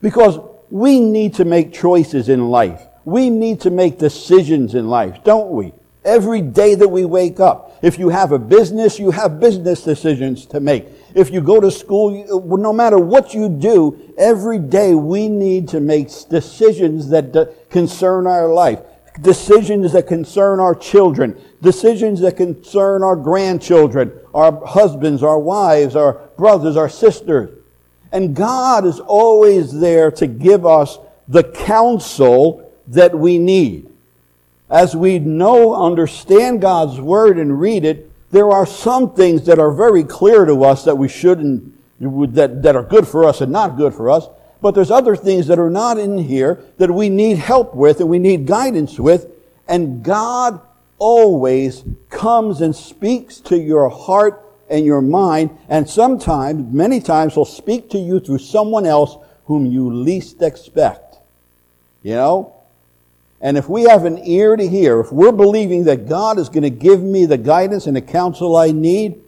Because 0.00 0.38
we 0.70 1.00
need 1.00 1.34
to 1.34 1.44
make 1.44 1.74
choices 1.74 2.28
in 2.28 2.48
life. 2.48 2.80
We 3.04 3.30
need 3.30 3.60
to 3.62 3.70
make 3.70 3.98
decisions 3.98 4.76
in 4.76 4.88
life, 4.88 5.24
don't 5.24 5.50
we? 5.50 5.72
Every 6.04 6.40
day 6.40 6.76
that 6.76 6.88
we 6.88 7.04
wake 7.04 7.40
up. 7.40 7.76
If 7.82 7.98
you 7.98 8.10
have 8.10 8.30
a 8.30 8.38
business, 8.38 8.98
you 8.98 9.10
have 9.10 9.40
business 9.40 9.82
decisions 9.82 10.46
to 10.46 10.60
make. 10.60 10.86
If 11.14 11.32
you 11.32 11.40
go 11.40 11.60
to 11.60 11.72
school, 11.72 12.46
no 12.58 12.72
matter 12.72 12.98
what 12.98 13.34
you 13.34 13.48
do, 13.48 14.14
every 14.16 14.60
day 14.60 14.94
we 14.94 15.28
need 15.28 15.68
to 15.70 15.80
make 15.80 16.10
decisions 16.28 17.08
that 17.08 17.70
concern 17.70 18.28
our 18.28 18.46
life 18.46 18.80
decisions 19.20 19.92
that 19.92 20.06
concern 20.06 20.60
our 20.60 20.74
children, 20.74 21.40
decisions 21.62 22.20
that 22.20 22.36
concern 22.36 23.02
our 23.02 23.16
grandchildren, 23.16 24.12
our 24.34 24.64
husbands, 24.64 25.22
our 25.22 25.38
wives, 25.38 25.96
our 25.96 26.14
brothers, 26.36 26.76
our 26.76 26.88
sisters. 26.88 27.50
And 28.12 28.34
God 28.34 28.86
is 28.86 29.00
always 29.00 29.78
there 29.78 30.10
to 30.12 30.26
give 30.26 30.64
us 30.64 30.98
the 31.26 31.44
counsel 31.44 32.72
that 32.88 33.16
we 33.16 33.38
need. 33.38 33.90
As 34.70 34.94
we 34.94 35.18
know, 35.18 35.74
understand 35.74 36.60
God's 36.60 37.00
word 37.00 37.38
and 37.38 37.60
read 37.60 37.84
it, 37.84 38.10
there 38.30 38.50
are 38.50 38.66
some 38.66 39.14
things 39.14 39.46
that 39.46 39.58
are 39.58 39.70
very 39.70 40.04
clear 40.04 40.44
to 40.44 40.64
us 40.64 40.84
that 40.84 40.96
we 40.96 41.08
shouldn't, 41.08 41.74
that, 42.00 42.62
that 42.62 42.76
are 42.76 42.82
good 42.82 43.08
for 43.08 43.24
us 43.24 43.40
and 43.40 43.50
not 43.50 43.76
good 43.76 43.94
for 43.94 44.10
us. 44.10 44.28
But 44.60 44.74
there's 44.74 44.90
other 44.90 45.14
things 45.14 45.46
that 45.46 45.58
are 45.58 45.70
not 45.70 45.98
in 45.98 46.18
here 46.18 46.64
that 46.78 46.90
we 46.90 47.08
need 47.08 47.38
help 47.38 47.74
with 47.74 48.00
and 48.00 48.08
we 48.08 48.18
need 48.18 48.46
guidance 48.46 48.98
with. 48.98 49.26
And 49.68 50.02
God 50.02 50.60
always 50.98 51.84
comes 52.10 52.60
and 52.60 52.74
speaks 52.74 53.38
to 53.40 53.56
your 53.56 53.88
heart 53.88 54.44
and 54.68 54.84
your 54.84 55.00
mind. 55.00 55.56
And 55.68 55.88
sometimes, 55.88 56.72
many 56.72 57.00
times, 57.00 57.34
He'll 57.34 57.44
speak 57.44 57.90
to 57.90 57.98
you 57.98 58.20
through 58.20 58.38
someone 58.38 58.86
else 58.86 59.16
whom 59.46 59.66
you 59.66 59.92
least 59.92 60.42
expect. 60.42 61.18
You 62.02 62.14
know? 62.14 62.54
And 63.40 63.56
if 63.56 63.68
we 63.68 63.84
have 63.84 64.04
an 64.04 64.18
ear 64.26 64.56
to 64.56 64.66
hear, 64.66 64.98
if 65.00 65.12
we're 65.12 65.32
believing 65.32 65.84
that 65.84 66.08
God 66.08 66.38
is 66.38 66.48
going 66.48 66.64
to 66.64 66.70
give 66.70 67.02
me 67.02 67.24
the 67.24 67.38
guidance 67.38 67.86
and 67.86 67.96
the 67.96 68.02
counsel 68.02 68.56
I 68.56 68.72
need, 68.72 69.22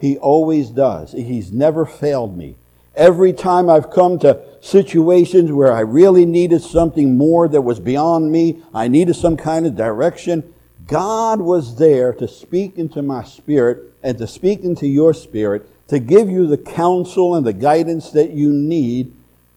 He 0.00 0.16
always 0.18 0.70
does. 0.70 1.12
He's 1.12 1.50
never 1.50 1.84
failed 1.84 2.36
me. 2.36 2.56
Every 2.94 3.32
time 3.32 3.70
I've 3.70 3.90
come 3.90 4.18
to 4.20 4.40
situations 4.60 5.50
where 5.50 5.72
I 5.72 5.80
really 5.80 6.26
needed 6.26 6.62
something 6.62 7.16
more 7.16 7.48
that 7.48 7.62
was 7.62 7.80
beyond 7.80 8.30
me, 8.30 8.62
I 8.74 8.88
needed 8.88 9.14
some 9.14 9.36
kind 9.36 9.66
of 9.66 9.76
direction, 9.76 10.52
God 10.86 11.40
was 11.40 11.76
there 11.76 12.12
to 12.14 12.28
speak 12.28 12.76
into 12.76 13.02
my 13.02 13.24
spirit 13.24 13.94
and 14.02 14.18
to 14.18 14.26
speak 14.26 14.60
into 14.60 14.86
your 14.86 15.14
spirit 15.14 15.68
to 15.88 15.98
give 15.98 16.28
you 16.28 16.46
the 16.46 16.58
counsel 16.58 17.34
and 17.34 17.46
the 17.46 17.52
guidance 17.52 18.10
that 18.10 18.30
you 18.30 18.50
need. 18.52 19.14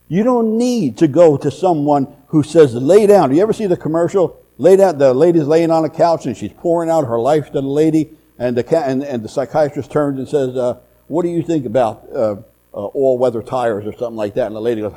You 0.08 0.24
don't 0.24 0.58
need 0.58 0.98
to 1.00 1.08
go 1.08 1.36
to 1.38 1.50
someone 1.52 2.08
who 2.28 2.44
says, 2.44 2.74
lay 2.74 3.08
down. 3.08 3.30
Do 3.30 3.36
you 3.36 3.42
ever 3.42 3.54
see 3.54 3.66
the 3.66 3.78
commercial? 3.78 4.42
Lay 4.58 4.76
down, 4.76 4.98
the 4.98 5.14
lady's 5.14 5.46
laying 5.46 5.72
on 5.72 5.84
a 5.84 5.90
couch 5.90 6.26
and 6.26 6.38
she's 6.38 6.54
pouring 6.54 6.90
out 6.90 7.06
her 7.06 7.20
life 7.20 7.48
to 7.48 7.54
the 7.54 7.62
lady, 7.62 8.12
and 8.38 8.56
the, 8.56 8.78
and, 8.78 9.04
and 9.04 9.24
the 9.24 9.30
psychiatrist 9.30 9.92
turns 9.92 10.20
and 10.20 10.28
says, 10.28 10.56
uh, 10.56 10.78
What 11.08 11.24
do 11.24 11.30
you 11.30 11.44
think 11.44 11.66
about 11.66 12.08
uh, 12.16 12.36
uh, 12.76 12.88
all 12.88 13.18
weather 13.18 13.42
tires 13.42 13.86
or 13.86 13.94
something 13.94 14.18
like 14.18 14.34
that. 14.34 14.48
And 14.48 14.56
the 14.56 14.62
lady 14.62 14.82
goes, 14.82 14.94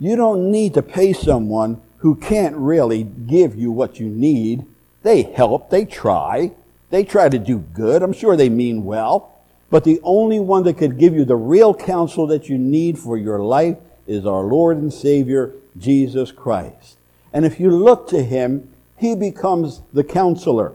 You 0.00 0.16
don't 0.16 0.50
need 0.50 0.74
to 0.74 0.82
pay 0.82 1.12
someone 1.12 1.80
who 1.98 2.16
can't 2.16 2.56
really 2.56 3.04
give 3.04 3.54
you 3.54 3.70
what 3.70 4.00
you 4.00 4.06
need. 4.06 4.64
They 5.02 5.22
help, 5.22 5.70
they 5.70 5.84
try, 5.84 6.52
They 6.90 7.04
try 7.04 7.28
to 7.28 7.38
do 7.38 7.58
good. 7.58 8.02
I'm 8.02 8.12
sure 8.12 8.36
they 8.36 8.48
mean 8.48 8.84
well. 8.84 9.30
But 9.70 9.84
the 9.84 10.00
only 10.02 10.40
one 10.40 10.62
that 10.64 10.78
could 10.78 10.98
give 10.98 11.14
you 11.14 11.24
the 11.24 11.36
real 11.36 11.74
counsel 11.74 12.26
that 12.28 12.48
you 12.48 12.56
need 12.58 12.98
for 12.98 13.16
your 13.16 13.40
life 13.40 13.76
is 14.06 14.26
our 14.26 14.42
Lord 14.42 14.76
and 14.76 14.92
Savior, 14.92 15.52
Jesus 15.76 16.30
Christ. 16.30 16.96
And 17.32 17.44
if 17.44 17.58
you 17.58 17.70
look 17.70 18.08
to 18.08 18.22
him, 18.22 18.68
he 18.96 19.16
becomes 19.16 19.82
the 19.92 20.04
counselor. 20.04 20.72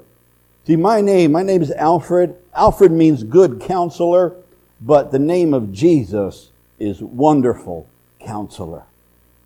See, 0.67 0.75
my 0.75 1.01
name, 1.01 1.31
my 1.31 1.43
name 1.43 1.61
is 1.61 1.71
Alfred. 1.71 2.35
Alfred 2.53 2.91
means 2.91 3.23
good 3.23 3.61
counselor, 3.61 4.35
but 4.81 5.11
the 5.11 5.19
name 5.19 5.53
of 5.53 5.71
Jesus 5.71 6.51
is 6.79 7.01
wonderful 7.01 7.87
counselor. 8.19 8.83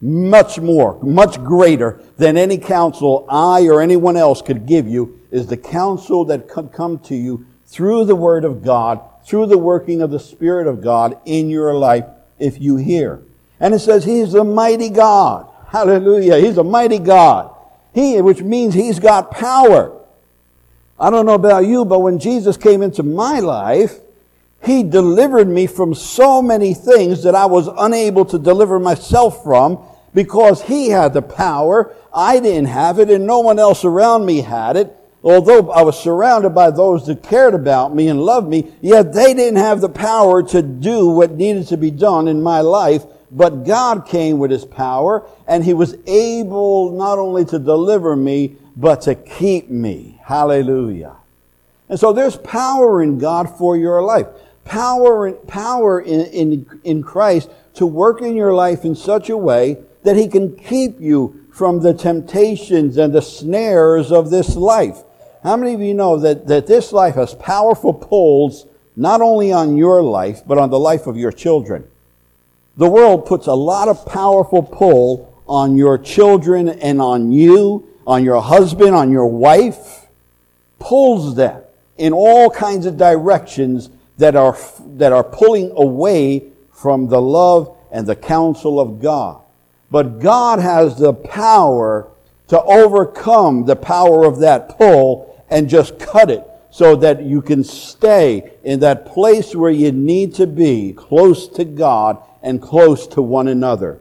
Much 0.01 0.59
more, 0.59 1.01
much 1.01 1.41
greater 1.43 2.01
than 2.17 2.37
any 2.37 2.57
counsel 2.57 3.25
I 3.29 3.67
or 3.67 3.81
anyone 3.81 4.17
else 4.17 4.41
could 4.41 4.65
give 4.65 4.87
you 4.87 5.19
is 5.31 5.47
the 5.47 5.57
counsel 5.57 6.25
that 6.25 6.49
could 6.49 6.71
come 6.73 6.99
to 6.99 7.15
you 7.15 7.45
through 7.65 8.05
the 8.05 8.15
Word 8.15 8.43
of 8.43 8.63
God, 8.63 9.01
through 9.25 9.47
the 9.47 9.57
working 9.57 10.01
of 10.01 10.11
the 10.11 10.19
Spirit 10.19 10.67
of 10.67 10.81
God 10.81 11.17
in 11.25 11.49
your 11.49 11.73
life 11.73 12.05
if 12.37 12.59
you 12.59 12.75
hear. 12.75 13.21
And 13.59 13.73
it 13.73 13.79
says 13.79 14.03
He's 14.03 14.33
a 14.33 14.43
mighty 14.43 14.89
God. 14.89 15.47
Hallelujah. 15.67 16.37
He's 16.37 16.57
a 16.57 16.63
mighty 16.63 16.99
God. 16.99 17.55
He, 17.93 18.21
which 18.21 18.41
means 18.41 18.73
He's 18.73 18.99
got 18.99 19.31
power. 19.31 19.99
I 20.99 21.09
don't 21.09 21.25
know 21.25 21.33
about 21.33 21.65
you, 21.65 21.85
but 21.85 21.99
when 21.99 22.19
Jesus 22.19 22.57
came 22.57 22.81
into 22.81 23.03
my 23.03 23.39
life, 23.39 23.99
He 24.65 24.83
delivered 24.83 25.47
me 25.47 25.67
from 25.67 25.93
so 25.93 26.41
many 26.41 26.73
things 26.73 27.23
that 27.23 27.35
I 27.35 27.45
was 27.45 27.69
unable 27.77 28.25
to 28.25 28.39
deliver 28.39 28.79
myself 28.79 29.43
from 29.43 29.79
because 30.13 30.61
He 30.63 30.89
had 30.89 31.13
the 31.13 31.21
power. 31.21 31.93
I 32.13 32.39
didn't 32.39 32.67
have 32.67 32.99
it 32.99 33.09
and 33.09 33.25
no 33.25 33.39
one 33.39 33.59
else 33.59 33.83
around 33.83 34.25
me 34.25 34.41
had 34.41 34.77
it. 34.77 34.95
Although 35.23 35.71
I 35.71 35.83
was 35.83 35.97
surrounded 35.97 36.49
by 36.49 36.69
those 36.69 37.05
that 37.07 37.23
cared 37.23 37.53
about 37.53 37.95
me 37.95 38.09
and 38.09 38.19
loved 38.19 38.49
me, 38.49 38.73
yet 38.81 39.13
they 39.13 39.33
didn't 39.33 39.59
have 39.59 39.79
the 39.79 39.89
power 39.89 40.43
to 40.43 40.61
do 40.61 41.07
what 41.07 41.31
needed 41.31 41.67
to 41.67 41.77
be 41.77 41.91
done 41.91 42.27
in 42.27 42.41
my 42.41 42.59
life 42.59 43.05
but 43.33 43.65
God 43.65 44.05
came 44.05 44.37
with 44.37 44.51
his 44.51 44.63
power 44.63 45.27
and 45.47 45.63
he 45.63 45.73
was 45.73 45.95
able 46.05 46.91
not 46.91 47.17
only 47.17 47.43
to 47.45 47.57
deliver 47.57 48.15
me, 48.15 48.55
but 48.77 49.01
to 49.01 49.15
keep 49.15 49.69
me. 49.69 50.19
Hallelujah. 50.23 51.15
And 51.89 51.99
so 51.99 52.13
there's 52.13 52.37
power 52.37 53.01
in 53.01 53.17
God 53.17 53.57
for 53.57 53.75
your 53.75 54.03
life. 54.03 54.27
Power, 54.65 55.31
power 55.31 56.01
in, 56.01 56.21
in, 56.27 56.81
in 56.83 57.03
Christ 57.03 57.49
to 57.75 57.85
work 57.85 58.21
in 58.21 58.35
your 58.35 58.53
life 58.53 58.85
in 58.85 58.95
such 58.95 59.29
a 59.29 59.37
way 59.37 59.77
that 60.03 60.15
he 60.15 60.27
can 60.27 60.55
keep 60.55 60.99
you 60.99 61.45
from 61.51 61.81
the 61.81 61.93
temptations 61.93 62.97
and 62.97 63.13
the 63.13 63.21
snares 63.21 64.11
of 64.11 64.29
this 64.29 64.55
life. 64.55 65.03
How 65.43 65.57
many 65.57 65.73
of 65.73 65.81
you 65.81 65.93
know 65.93 66.17
that, 66.19 66.47
that 66.47 66.67
this 66.67 66.91
life 66.91 67.15
has 67.15 67.35
powerful 67.35 67.93
pulls 67.93 68.65
not 68.95 69.21
only 69.21 69.51
on 69.51 69.75
your 69.75 70.01
life, 70.01 70.41
but 70.45 70.57
on 70.57 70.69
the 70.69 70.79
life 70.79 71.07
of 71.07 71.17
your 71.17 71.31
children? 71.31 71.87
The 72.77 72.89
world 72.89 73.25
puts 73.25 73.47
a 73.47 73.53
lot 73.53 73.87
of 73.87 74.05
powerful 74.05 74.63
pull 74.63 75.41
on 75.47 75.75
your 75.75 75.97
children 75.97 76.69
and 76.69 77.01
on 77.01 77.31
you, 77.31 77.87
on 78.07 78.23
your 78.23 78.41
husband, 78.41 78.95
on 78.95 79.11
your 79.11 79.27
wife, 79.27 80.07
pulls 80.79 81.35
them 81.35 81.61
in 81.97 82.13
all 82.13 82.49
kinds 82.49 82.85
of 82.85 82.97
directions 82.97 83.89
that 84.17 84.35
are, 84.35 84.57
that 84.97 85.11
are 85.11 85.23
pulling 85.23 85.71
away 85.75 86.51
from 86.71 87.07
the 87.07 87.21
love 87.21 87.75
and 87.91 88.07
the 88.07 88.15
counsel 88.15 88.79
of 88.79 89.01
God. 89.01 89.41
But 89.91 90.19
God 90.19 90.59
has 90.59 90.97
the 90.97 91.13
power 91.13 92.07
to 92.47 92.61
overcome 92.61 93.65
the 93.65 93.75
power 93.75 94.25
of 94.25 94.39
that 94.39 94.77
pull 94.77 95.43
and 95.49 95.69
just 95.69 95.99
cut 95.99 96.29
it 96.29 96.43
so 96.71 96.95
that 96.95 97.23
you 97.23 97.41
can 97.41 97.63
stay 97.63 98.51
in 98.63 98.79
that 98.79 99.05
place 99.05 99.55
where 99.55 99.71
you 99.71 99.91
need 99.91 100.33
to 100.35 100.47
be, 100.47 100.91
close 100.93 101.47
to 101.47 101.63
God 101.63 102.17
and 102.41 102.61
close 102.61 103.05
to 103.07 103.21
one 103.21 103.47
another. 103.47 103.99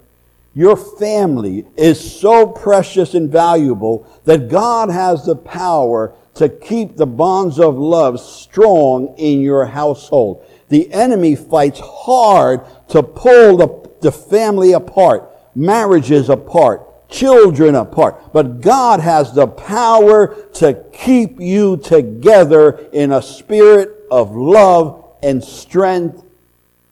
Your 0.54 0.76
family 0.76 1.66
is 1.76 2.20
so 2.20 2.46
precious 2.46 3.14
and 3.14 3.30
valuable 3.30 4.06
that 4.24 4.48
God 4.48 4.90
has 4.90 5.24
the 5.24 5.36
power 5.36 6.14
to 6.34 6.48
keep 6.48 6.96
the 6.96 7.06
bonds 7.06 7.58
of 7.58 7.76
love 7.76 8.20
strong 8.20 9.14
in 9.18 9.40
your 9.40 9.66
household. 9.66 10.44
The 10.68 10.90
enemy 10.92 11.36
fights 11.36 11.80
hard 11.82 12.62
to 12.88 13.02
pull 13.02 13.56
the, 13.58 13.90
the 14.00 14.12
family 14.12 14.72
apart, 14.72 15.30
marriages 15.54 16.30
apart, 16.30 17.08
children 17.10 17.74
apart. 17.74 18.32
But 18.32 18.60
God 18.62 19.00
has 19.00 19.34
the 19.34 19.46
power 19.46 20.34
to 20.54 20.82
keep 20.92 21.38
you 21.38 21.76
together 21.76 22.88
in 22.92 23.12
a 23.12 23.20
spirit 23.20 23.90
of 24.10 24.34
love 24.34 25.04
and 25.22 25.44
strength 25.44 26.24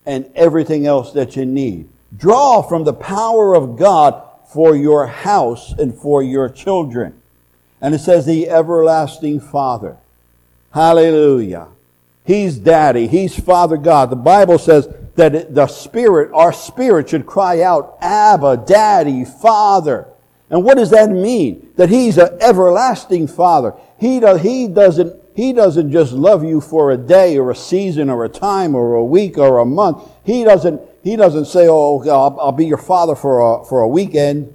and 0.05 0.31
everything 0.35 0.87
else 0.87 1.13
that 1.13 1.37
you 1.37 1.47
need. 1.47 1.89
Draw 2.17 2.63
from 2.63 2.85
the 2.85 2.93
power 2.93 3.55
of 3.55 3.79
God 3.79 4.23
for 4.53 4.75
your 4.75 5.07
house 5.07 5.73
and 5.73 5.95
for 5.95 6.23
your 6.23 6.49
children. 6.49 7.20
And 7.81 7.95
it 7.95 8.01
says 8.01 8.27
the 8.27 8.49
everlasting 8.49 9.41
Father. 9.41 9.97
Hallelujah. 10.73 11.69
He's 12.25 12.59
daddy. 12.59 13.07
He's 13.07 13.39
Father 13.39 13.77
God. 13.77 14.11
The 14.11 14.17
Bible 14.17 14.59
says 14.59 14.89
that 15.17 15.55
the 15.55 15.67
Spirit, 15.67 16.31
our 16.33 16.53
spirit 16.53 17.11
should 17.11 17.27
cry 17.27 17.63
out, 17.63 17.99
Abba, 18.01 18.65
Daddy, 18.67 19.25
Father. 19.25 20.07
And 20.49 20.65
what 20.65 20.77
does 20.77 20.91
that 20.91 21.11
mean? 21.11 21.73
That 21.77 21.89
He's 21.89 22.19
an 22.19 22.39
everlasting 22.41 23.27
Father. 23.27 23.75
He, 23.99 24.21
does, 24.21 24.43
he 24.43 24.69
doesn't 24.69 25.21
he 25.41 25.53
doesn't 25.53 25.93
just 25.93 26.13
love 26.13 26.45
you 26.45 26.61
for 26.61 26.91
a 26.91 26.97
day 26.97 27.39
or 27.39 27.51
a 27.51 27.55
season 27.55 28.11
or 28.11 28.25
a 28.25 28.29
time 28.29 28.75
or 28.75 28.95
a 28.95 29.05
week 29.05 29.39
or 29.39 29.59
a 29.59 29.65
month. 29.65 30.07
He 30.25 30.45
doesn't, 30.45 30.81
he 31.03 31.17
doesn't 31.17 31.47
say, 31.47 31.67
oh, 31.69 32.03
I'll, 32.03 32.39
I'll 32.39 32.53
be 32.53 32.67
your 32.67 32.79
father 32.79 33.15
for 33.15 33.41
a, 33.41 33.65
for 33.65 33.81
a 33.81 33.89
weekend. 33.89 34.55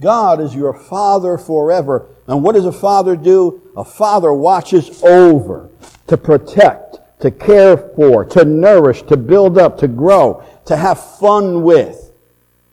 God 0.00 0.40
is 0.40 0.54
your 0.56 0.74
father 0.74 1.38
forever. 1.38 2.06
And 2.28 2.42
what 2.42 2.54
does 2.54 2.66
a 2.66 2.72
father 2.72 3.16
do? 3.16 3.60
A 3.76 3.84
father 3.84 4.32
watches 4.32 5.02
over 5.02 5.68
to 6.06 6.16
protect, 6.16 6.98
to 7.20 7.30
care 7.30 7.76
for, 7.76 8.24
to 8.26 8.44
nourish, 8.44 9.02
to 9.02 9.16
build 9.16 9.58
up, 9.58 9.78
to 9.78 9.88
grow, 9.88 10.44
to 10.66 10.76
have 10.76 11.18
fun 11.18 11.62
with. 11.62 12.12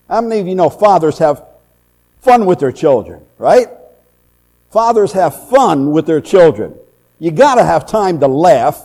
How 0.07 0.21
many 0.21 0.41
of 0.41 0.47
you 0.47 0.55
know 0.55 0.69
fathers 0.69 1.17
have 1.17 1.43
fun 2.21 2.45
with 2.45 2.59
their 2.59 2.71
children, 2.71 3.25
right? 3.39 3.67
Fathers 4.69 5.13
have 5.13 5.49
fun 5.49 5.91
with 5.91 6.05
their 6.05 6.21
children 6.21 6.75
you 7.19 7.31
got 7.31 7.55
to 7.55 7.63
have 7.63 7.85
time 7.85 8.19
to 8.19 8.27
laugh. 8.27 8.81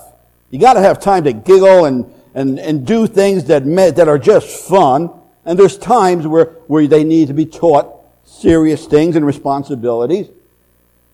You 0.51 0.59
got 0.59 0.75
to 0.75 0.81
have 0.81 1.01
time 1.01 1.25
to 1.25 1.33
giggle 1.33 1.85
and, 1.85 2.13
and, 2.35 2.59
and 2.59 2.87
do 2.87 3.07
things 3.07 3.45
that, 3.45 3.65
that 3.65 4.09
are 4.09 4.19
just 4.19 4.69
fun. 4.69 5.11
And 5.45 5.59
there's 5.59 5.77
times 5.77 6.27
where, 6.27 6.47
where 6.67 6.87
they 6.87 7.05
need 7.05 7.29
to 7.29 7.35
be 7.35 7.47
taught 7.47 7.97
serious 8.25 8.87
things 8.87 9.17
and 9.17 9.27
responsibilities. 9.27 10.29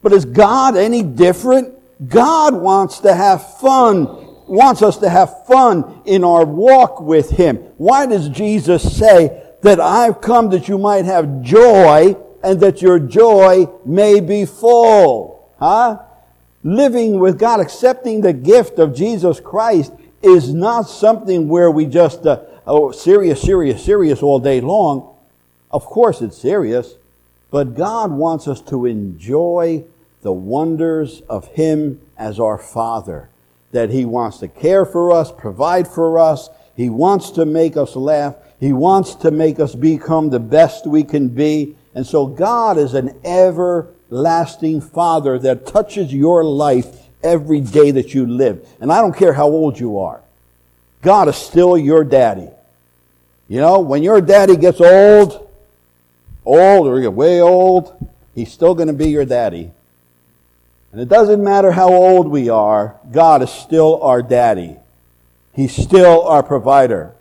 But 0.02 0.12
is 0.12 0.24
God 0.24 0.76
any 0.76 1.02
different? 1.02 1.74
God 2.08 2.54
wants 2.54 3.00
to 3.00 3.14
have 3.14 3.58
fun, 3.58 4.04
wants 4.46 4.82
us 4.82 4.98
to 4.98 5.08
have 5.08 5.46
fun 5.46 6.02
in 6.04 6.24
our 6.24 6.44
walk 6.44 7.00
with 7.00 7.30
Him. 7.30 7.56
Why 7.76 8.06
does 8.06 8.28
Jesus 8.28 8.96
say 8.96 9.42
that 9.62 9.80
I've 9.80 10.20
come 10.20 10.50
that 10.50 10.68
you 10.68 10.78
might 10.78 11.04
have 11.06 11.42
joy 11.42 12.16
and 12.42 12.60
that 12.60 12.82
your 12.82 12.98
joy 12.98 13.68
may 13.84 14.20
be 14.20 14.44
full? 14.44 15.50
Huh? 15.58 16.02
living 16.66 17.20
with 17.20 17.38
God, 17.38 17.60
accepting 17.60 18.20
the 18.20 18.32
gift 18.32 18.80
of 18.80 18.94
Jesus 18.94 19.38
Christ 19.38 19.92
is 20.20 20.52
not 20.52 20.82
something 20.82 21.48
where 21.48 21.70
we 21.70 21.86
just, 21.86 22.26
uh, 22.26 22.40
oh, 22.66 22.90
serious, 22.90 23.40
serious, 23.40 23.84
serious 23.84 24.20
all 24.20 24.40
day 24.40 24.60
long. 24.60 25.14
Of 25.70 25.86
course 25.86 26.20
it's 26.20 26.36
serious, 26.36 26.94
but 27.50 27.74
God 27.74 28.10
wants 28.10 28.48
us 28.48 28.60
to 28.62 28.86
enjoy 28.86 29.84
the 30.22 30.32
wonders 30.32 31.22
of 31.28 31.46
Him 31.48 32.00
as 32.16 32.40
our 32.40 32.58
Father. 32.58 33.28
That 33.72 33.90
He 33.90 34.04
wants 34.04 34.38
to 34.38 34.48
care 34.48 34.84
for 34.84 35.12
us, 35.12 35.30
provide 35.30 35.86
for 35.86 36.18
us. 36.18 36.50
He 36.76 36.90
wants 36.90 37.30
to 37.32 37.44
make 37.46 37.76
us 37.76 37.94
laugh. 37.94 38.36
He 38.58 38.72
wants 38.72 39.14
to 39.16 39.30
make 39.30 39.60
us 39.60 39.74
become 39.74 40.30
the 40.30 40.40
best 40.40 40.86
we 40.86 41.04
can 41.04 41.28
be. 41.28 41.76
And 41.94 42.06
so 42.06 42.26
God 42.26 42.78
is 42.78 42.94
an 42.94 43.18
everlasting 43.24 44.80
Father 44.80 45.38
that 45.38 45.66
touches 45.66 46.12
your 46.12 46.44
life 46.44 47.06
every 47.22 47.60
day 47.60 47.90
that 47.92 48.14
you 48.14 48.26
live. 48.26 48.66
And 48.80 48.92
I 48.92 49.00
don't 49.00 49.16
care 49.16 49.32
how 49.32 49.46
old 49.46 49.78
you 49.78 49.98
are. 49.98 50.20
God 51.02 51.28
is 51.28 51.36
still 51.36 51.78
your 51.78 52.04
daddy. 52.04 52.48
You 53.48 53.60
know, 53.60 53.78
when 53.78 54.02
your 54.02 54.20
daddy 54.20 54.56
gets 54.56 54.80
old, 54.80 55.45
old 56.46 56.86
or 56.86 57.10
way 57.10 57.40
old, 57.40 58.10
he's 58.34 58.52
still 58.52 58.74
going 58.74 58.88
to 58.88 58.94
be 58.94 59.08
your 59.08 59.24
daddy. 59.24 59.70
And 60.92 61.00
it 61.00 61.08
doesn't 61.08 61.42
matter 61.42 61.72
how 61.72 61.92
old 61.92 62.28
we 62.28 62.48
are, 62.48 62.96
God 63.12 63.42
is 63.42 63.50
still 63.50 64.02
our 64.02 64.22
daddy. 64.22 64.76
He's 65.52 65.74
still 65.74 66.22
our 66.22 66.42
provider. 66.42 67.12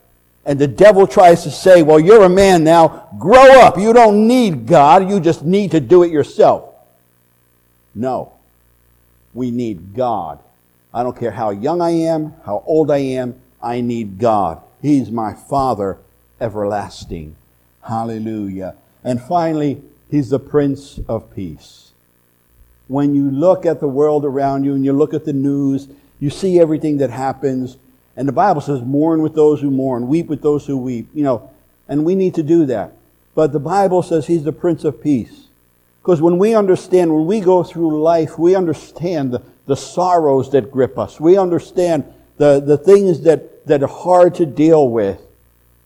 And 0.45 0.59
the 0.59 0.67
devil 0.67 1.07
tries 1.07 1.43
to 1.43 1.51
say, 1.51 1.81
well, 1.81 1.99
you're 1.99 2.23
a 2.23 2.29
man 2.29 2.63
now. 2.63 3.09
Grow 3.17 3.61
up. 3.61 3.77
You 3.77 3.93
don't 3.93 4.27
need 4.27 4.67
God. 4.67 5.09
You 5.09 5.19
just 5.19 5.43
need 5.43 5.71
to 5.71 5.79
do 5.79 6.03
it 6.03 6.11
yourself. 6.11 6.75
No. 7.95 8.33
We 9.33 9.51
need 9.51 9.95
God 9.95 10.39
I 10.95 11.03
don't 11.03 11.19
care 11.19 11.31
how 11.31 11.49
young 11.49 11.81
I 11.81 11.89
am, 11.89 12.33
how 12.45 12.63
old 12.65 12.89
I 12.89 12.99
am, 12.99 13.35
I 13.61 13.81
need 13.81 14.17
God. 14.17 14.61
He's 14.81 15.11
my 15.11 15.33
Father 15.33 15.97
everlasting. 16.39 17.35
Hallelujah. 17.81 18.75
And 19.05 19.21
finally, 19.21 19.81
He's 20.11 20.29
the 20.29 20.39
Prince 20.39 20.99
of 21.07 21.33
Peace. 21.33 21.91
When 22.87 23.15
you 23.15 23.31
look 23.31 23.65
at 23.65 23.79
the 23.79 23.87
world 23.87 24.25
around 24.25 24.65
you 24.65 24.73
and 24.73 24.83
you 24.83 24.93
look 24.93 25.13
at 25.13 25.25
the 25.25 25.33
news, 25.33 25.87
you 26.19 26.29
see 26.29 26.59
everything 26.59 26.97
that 26.97 27.11
happens. 27.11 27.77
And 28.17 28.27
the 28.27 28.33
Bible 28.33 28.61
says, 28.61 28.81
mourn 28.81 29.21
with 29.21 29.35
those 29.35 29.61
who 29.61 29.71
mourn, 29.71 30.07
weep 30.07 30.27
with 30.27 30.41
those 30.41 30.65
who 30.65 30.77
weep. 30.77 31.07
You 31.13 31.23
know, 31.23 31.51
and 31.87 32.03
we 32.03 32.15
need 32.15 32.35
to 32.35 32.43
do 32.43 32.65
that. 32.65 32.93
But 33.35 33.53
the 33.53 33.59
Bible 33.59 34.01
says 34.01 34.27
He's 34.27 34.43
the 34.43 34.51
Prince 34.51 34.83
of 34.83 35.01
Peace. 35.01 35.47
Because 36.01 36.21
when 36.21 36.37
we 36.37 36.53
understand, 36.55 37.13
when 37.13 37.25
we 37.25 37.41
go 37.41 37.63
through 37.63 38.01
life, 38.01 38.37
we 38.37 38.55
understand 38.55 39.31
the, 39.31 39.41
the 39.65 39.75
sorrows 39.75 40.51
that 40.51 40.71
grip 40.71 40.97
us. 40.97 41.19
We 41.19 41.37
understand 41.37 42.05
the, 42.37 42.59
the 42.59 42.77
things 42.77 43.21
that, 43.21 43.65
that 43.65 43.83
are 43.83 43.87
hard 43.87 44.35
to 44.35 44.45
deal 44.45 44.87
with. 44.87 45.19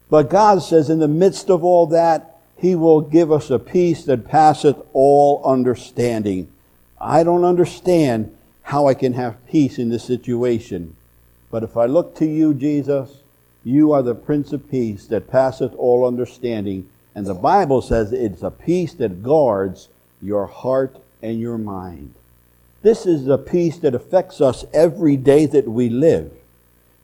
But 0.09 0.29
God 0.29 0.61
says, 0.61 0.89
in 0.89 0.99
the 0.99 1.07
midst 1.07 1.49
of 1.49 1.63
all 1.63 1.87
that, 1.87 2.28
He 2.59 2.75
will 2.75 3.01
give 3.01 3.31
us 3.31 3.49
a 3.49 3.59
peace 3.59 4.03
that 4.05 4.27
passeth 4.27 4.75
all 4.91 5.41
understanding. 5.45 6.51
I 6.99 7.23
don't 7.23 7.45
understand 7.45 8.35
how 8.63 8.87
I 8.87 8.93
can 8.93 9.13
have 9.13 9.47
peace 9.47 9.79
in 9.79 9.89
this 9.89 10.03
situation. 10.03 10.95
But 11.49 11.63
if 11.63 11.77
I 11.77 11.85
look 11.85 12.15
to 12.15 12.25
you, 12.25 12.53
Jesus, 12.53 13.23
you 13.63 13.93
are 13.93 14.03
the 14.03 14.13
Prince 14.13 14.51
of 14.51 14.69
Peace 14.69 15.05
that 15.07 15.29
passeth 15.29 15.73
all 15.75 16.05
understanding. 16.05 16.89
And 17.15 17.25
the 17.25 17.33
Bible 17.33 17.81
says 17.81 18.11
it's 18.11 18.43
a 18.43 18.51
peace 18.51 18.93
that 18.95 19.23
guards 19.23 19.87
your 20.21 20.45
heart 20.45 21.01
and 21.21 21.39
your 21.39 21.57
mind. 21.57 22.13
This 22.81 23.05
is 23.05 23.27
a 23.27 23.37
peace 23.37 23.77
that 23.79 23.95
affects 23.95 24.41
us 24.41 24.65
every 24.73 25.17
day 25.17 25.45
that 25.45 25.67
we 25.67 25.89
live. 25.89 26.31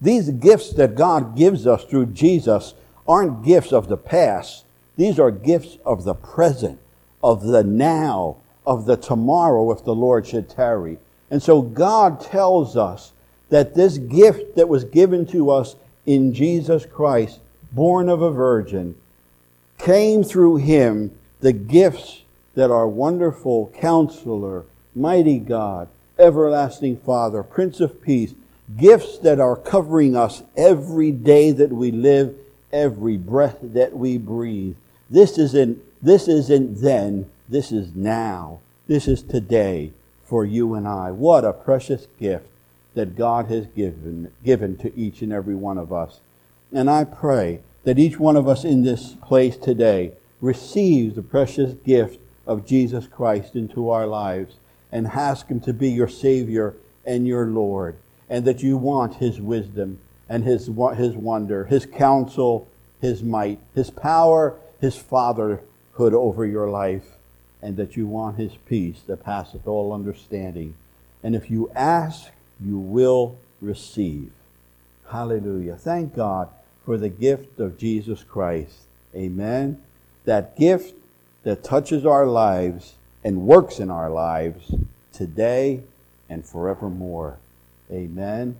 These 0.01 0.31
gifts 0.31 0.73
that 0.73 0.95
God 0.95 1.37
gives 1.37 1.65
us 1.65 1.85
through 1.85 2.07
Jesus 2.07 2.73
aren't 3.07 3.45
gifts 3.45 3.71
of 3.71 3.87
the 3.87 3.97
past. 3.97 4.64
These 4.97 5.19
are 5.19 5.31
gifts 5.31 5.77
of 5.85 6.03
the 6.03 6.13
present, 6.13 6.79
of 7.23 7.43
the 7.43 7.63
now, 7.63 8.37
of 8.65 8.85
the 8.85 8.95
tomorrow 8.95 9.71
if 9.71 9.83
the 9.83 9.95
Lord 9.95 10.27
should 10.27 10.49
tarry. 10.49 10.97
And 11.29 11.41
so 11.41 11.61
God 11.61 12.21
tells 12.21 12.77
us 12.77 13.11
that 13.49 13.75
this 13.75 13.97
gift 13.97 14.55
that 14.55 14.69
was 14.69 14.83
given 14.83 15.25
to 15.27 15.51
us 15.51 15.75
in 16.05 16.33
Jesus 16.33 16.85
Christ, 16.85 17.39
born 17.71 18.09
of 18.09 18.21
a 18.21 18.31
virgin, 18.31 18.95
came 19.77 20.23
through 20.23 20.57
him 20.57 21.11
the 21.41 21.53
gifts 21.53 22.21
that 22.55 22.71
are 22.71 22.87
wonderful 22.87 23.71
counselor, 23.77 24.63
mighty 24.95 25.39
God, 25.39 25.89
everlasting 26.17 26.97
Father, 26.97 27.43
Prince 27.43 27.81
of 27.81 28.01
Peace, 28.01 28.33
gifts 28.77 29.17
that 29.19 29.39
are 29.39 29.55
covering 29.55 30.15
us 30.15 30.41
every 30.55 31.11
day 31.11 31.51
that 31.51 31.71
we 31.71 31.91
live, 31.91 32.35
every 32.71 33.17
breath 33.17 33.57
that 33.61 33.95
we 33.95 34.17
breathe. 34.17 34.75
This 35.09 35.37
isn't, 35.37 35.79
this 36.01 36.27
isn't 36.27 36.81
then, 36.81 37.29
this 37.47 37.71
is 37.71 37.95
now. 37.95 38.59
This 38.87 39.07
is 39.07 39.21
today 39.21 39.93
for 40.25 40.45
you 40.45 40.73
and 40.73 40.87
I. 40.87 41.11
What 41.11 41.45
a 41.45 41.53
precious 41.53 42.07
gift 42.19 42.45
that 42.95 43.15
God 43.15 43.47
has 43.47 43.67
given, 43.67 44.31
given 44.43 44.77
to 44.77 44.95
each 44.97 45.21
and 45.21 45.31
every 45.31 45.55
one 45.55 45.77
of 45.77 45.93
us. 45.93 46.19
And 46.73 46.89
I 46.89 47.03
pray 47.03 47.59
that 47.83 47.99
each 47.99 48.19
one 48.19 48.35
of 48.35 48.47
us 48.47 48.63
in 48.63 48.83
this 48.83 49.13
place 49.21 49.57
today 49.57 50.13
receives 50.41 51.15
the 51.15 51.21
precious 51.21 51.73
gift 51.85 52.19
of 52.47 52.65
Jesus 52.65 53.07
Christ 53.07 53.55
into 53.55 53.89
our 53.89 54.07
lives 54.07 54.55
and 54.91 55.07
ask 55.07 55.47
Him 55.47 55.59
to 55.61 55.73
be 55.73 55.89
your 55.89 56.07
Savior 56.07 56.73
and 57.05 57.27
your 57.27 57.45
Lord, 57.45 57.95
and 58.29 58.45
that 58.45 58.63
you 58.63 58.77
want 58.77 59.15
His 59.15 59.39
wisdom 59.39 59.99
and 60.27 60.43
His, 60.43 60.69
his 60.95 61.15
wonder, 61.15 61.65
His 61.65 61.85
counsel, 61.85 62.67
His 63.01 63.21
might, 63.21 63.59
His 63.75 63.91
power, 63.91 64.57
His 64.79 64.97
fatherhood 64.97 66.13
over 66.13 66.45
your 66.45 66.69
life, 66.69 67.05
and 67.61 67.77
that 67.77 67.95
you 67.95 68.07
want 68.07 68.37
His 68.37 68.53
peace 68.67 69.01
that 69.07 69.23
passeth 69.23 69.67
all 69.67 69.93
understanding. 69.93 70.75
And 71.23 71.35
if 71.35 71.49
you 71.49 71.71
ask, 71.75 72.29
you 72.63 72.77
will 72.77 73.37
receive. 73.61 74.31
Hallelujah. 75.11 75.75
Thank 75.75 76.15
God 76.15 76.49
for 76.83 76.97
the 76.97 77.09
gift 77.09 77.59
of 77.59 77.77
Jesus 77.77 78.23
Christ. 78.23 78.81
Amen. 79.15 79.81
That 80.25 80.57
gift 80.57 80.95
that 81.43 81.63
touches 81.63 82.05
our 82.05 82.25
lives 82.25 82.95
and 83.23 83.47
works 83.47 83.79
in 83.79 83.89
our 83.89 84.09
lives 84.09 84.73
today 85.13 85.81
and 86.29 86.45
forevermore. 86.45 87.37
Amen 87.91 88.57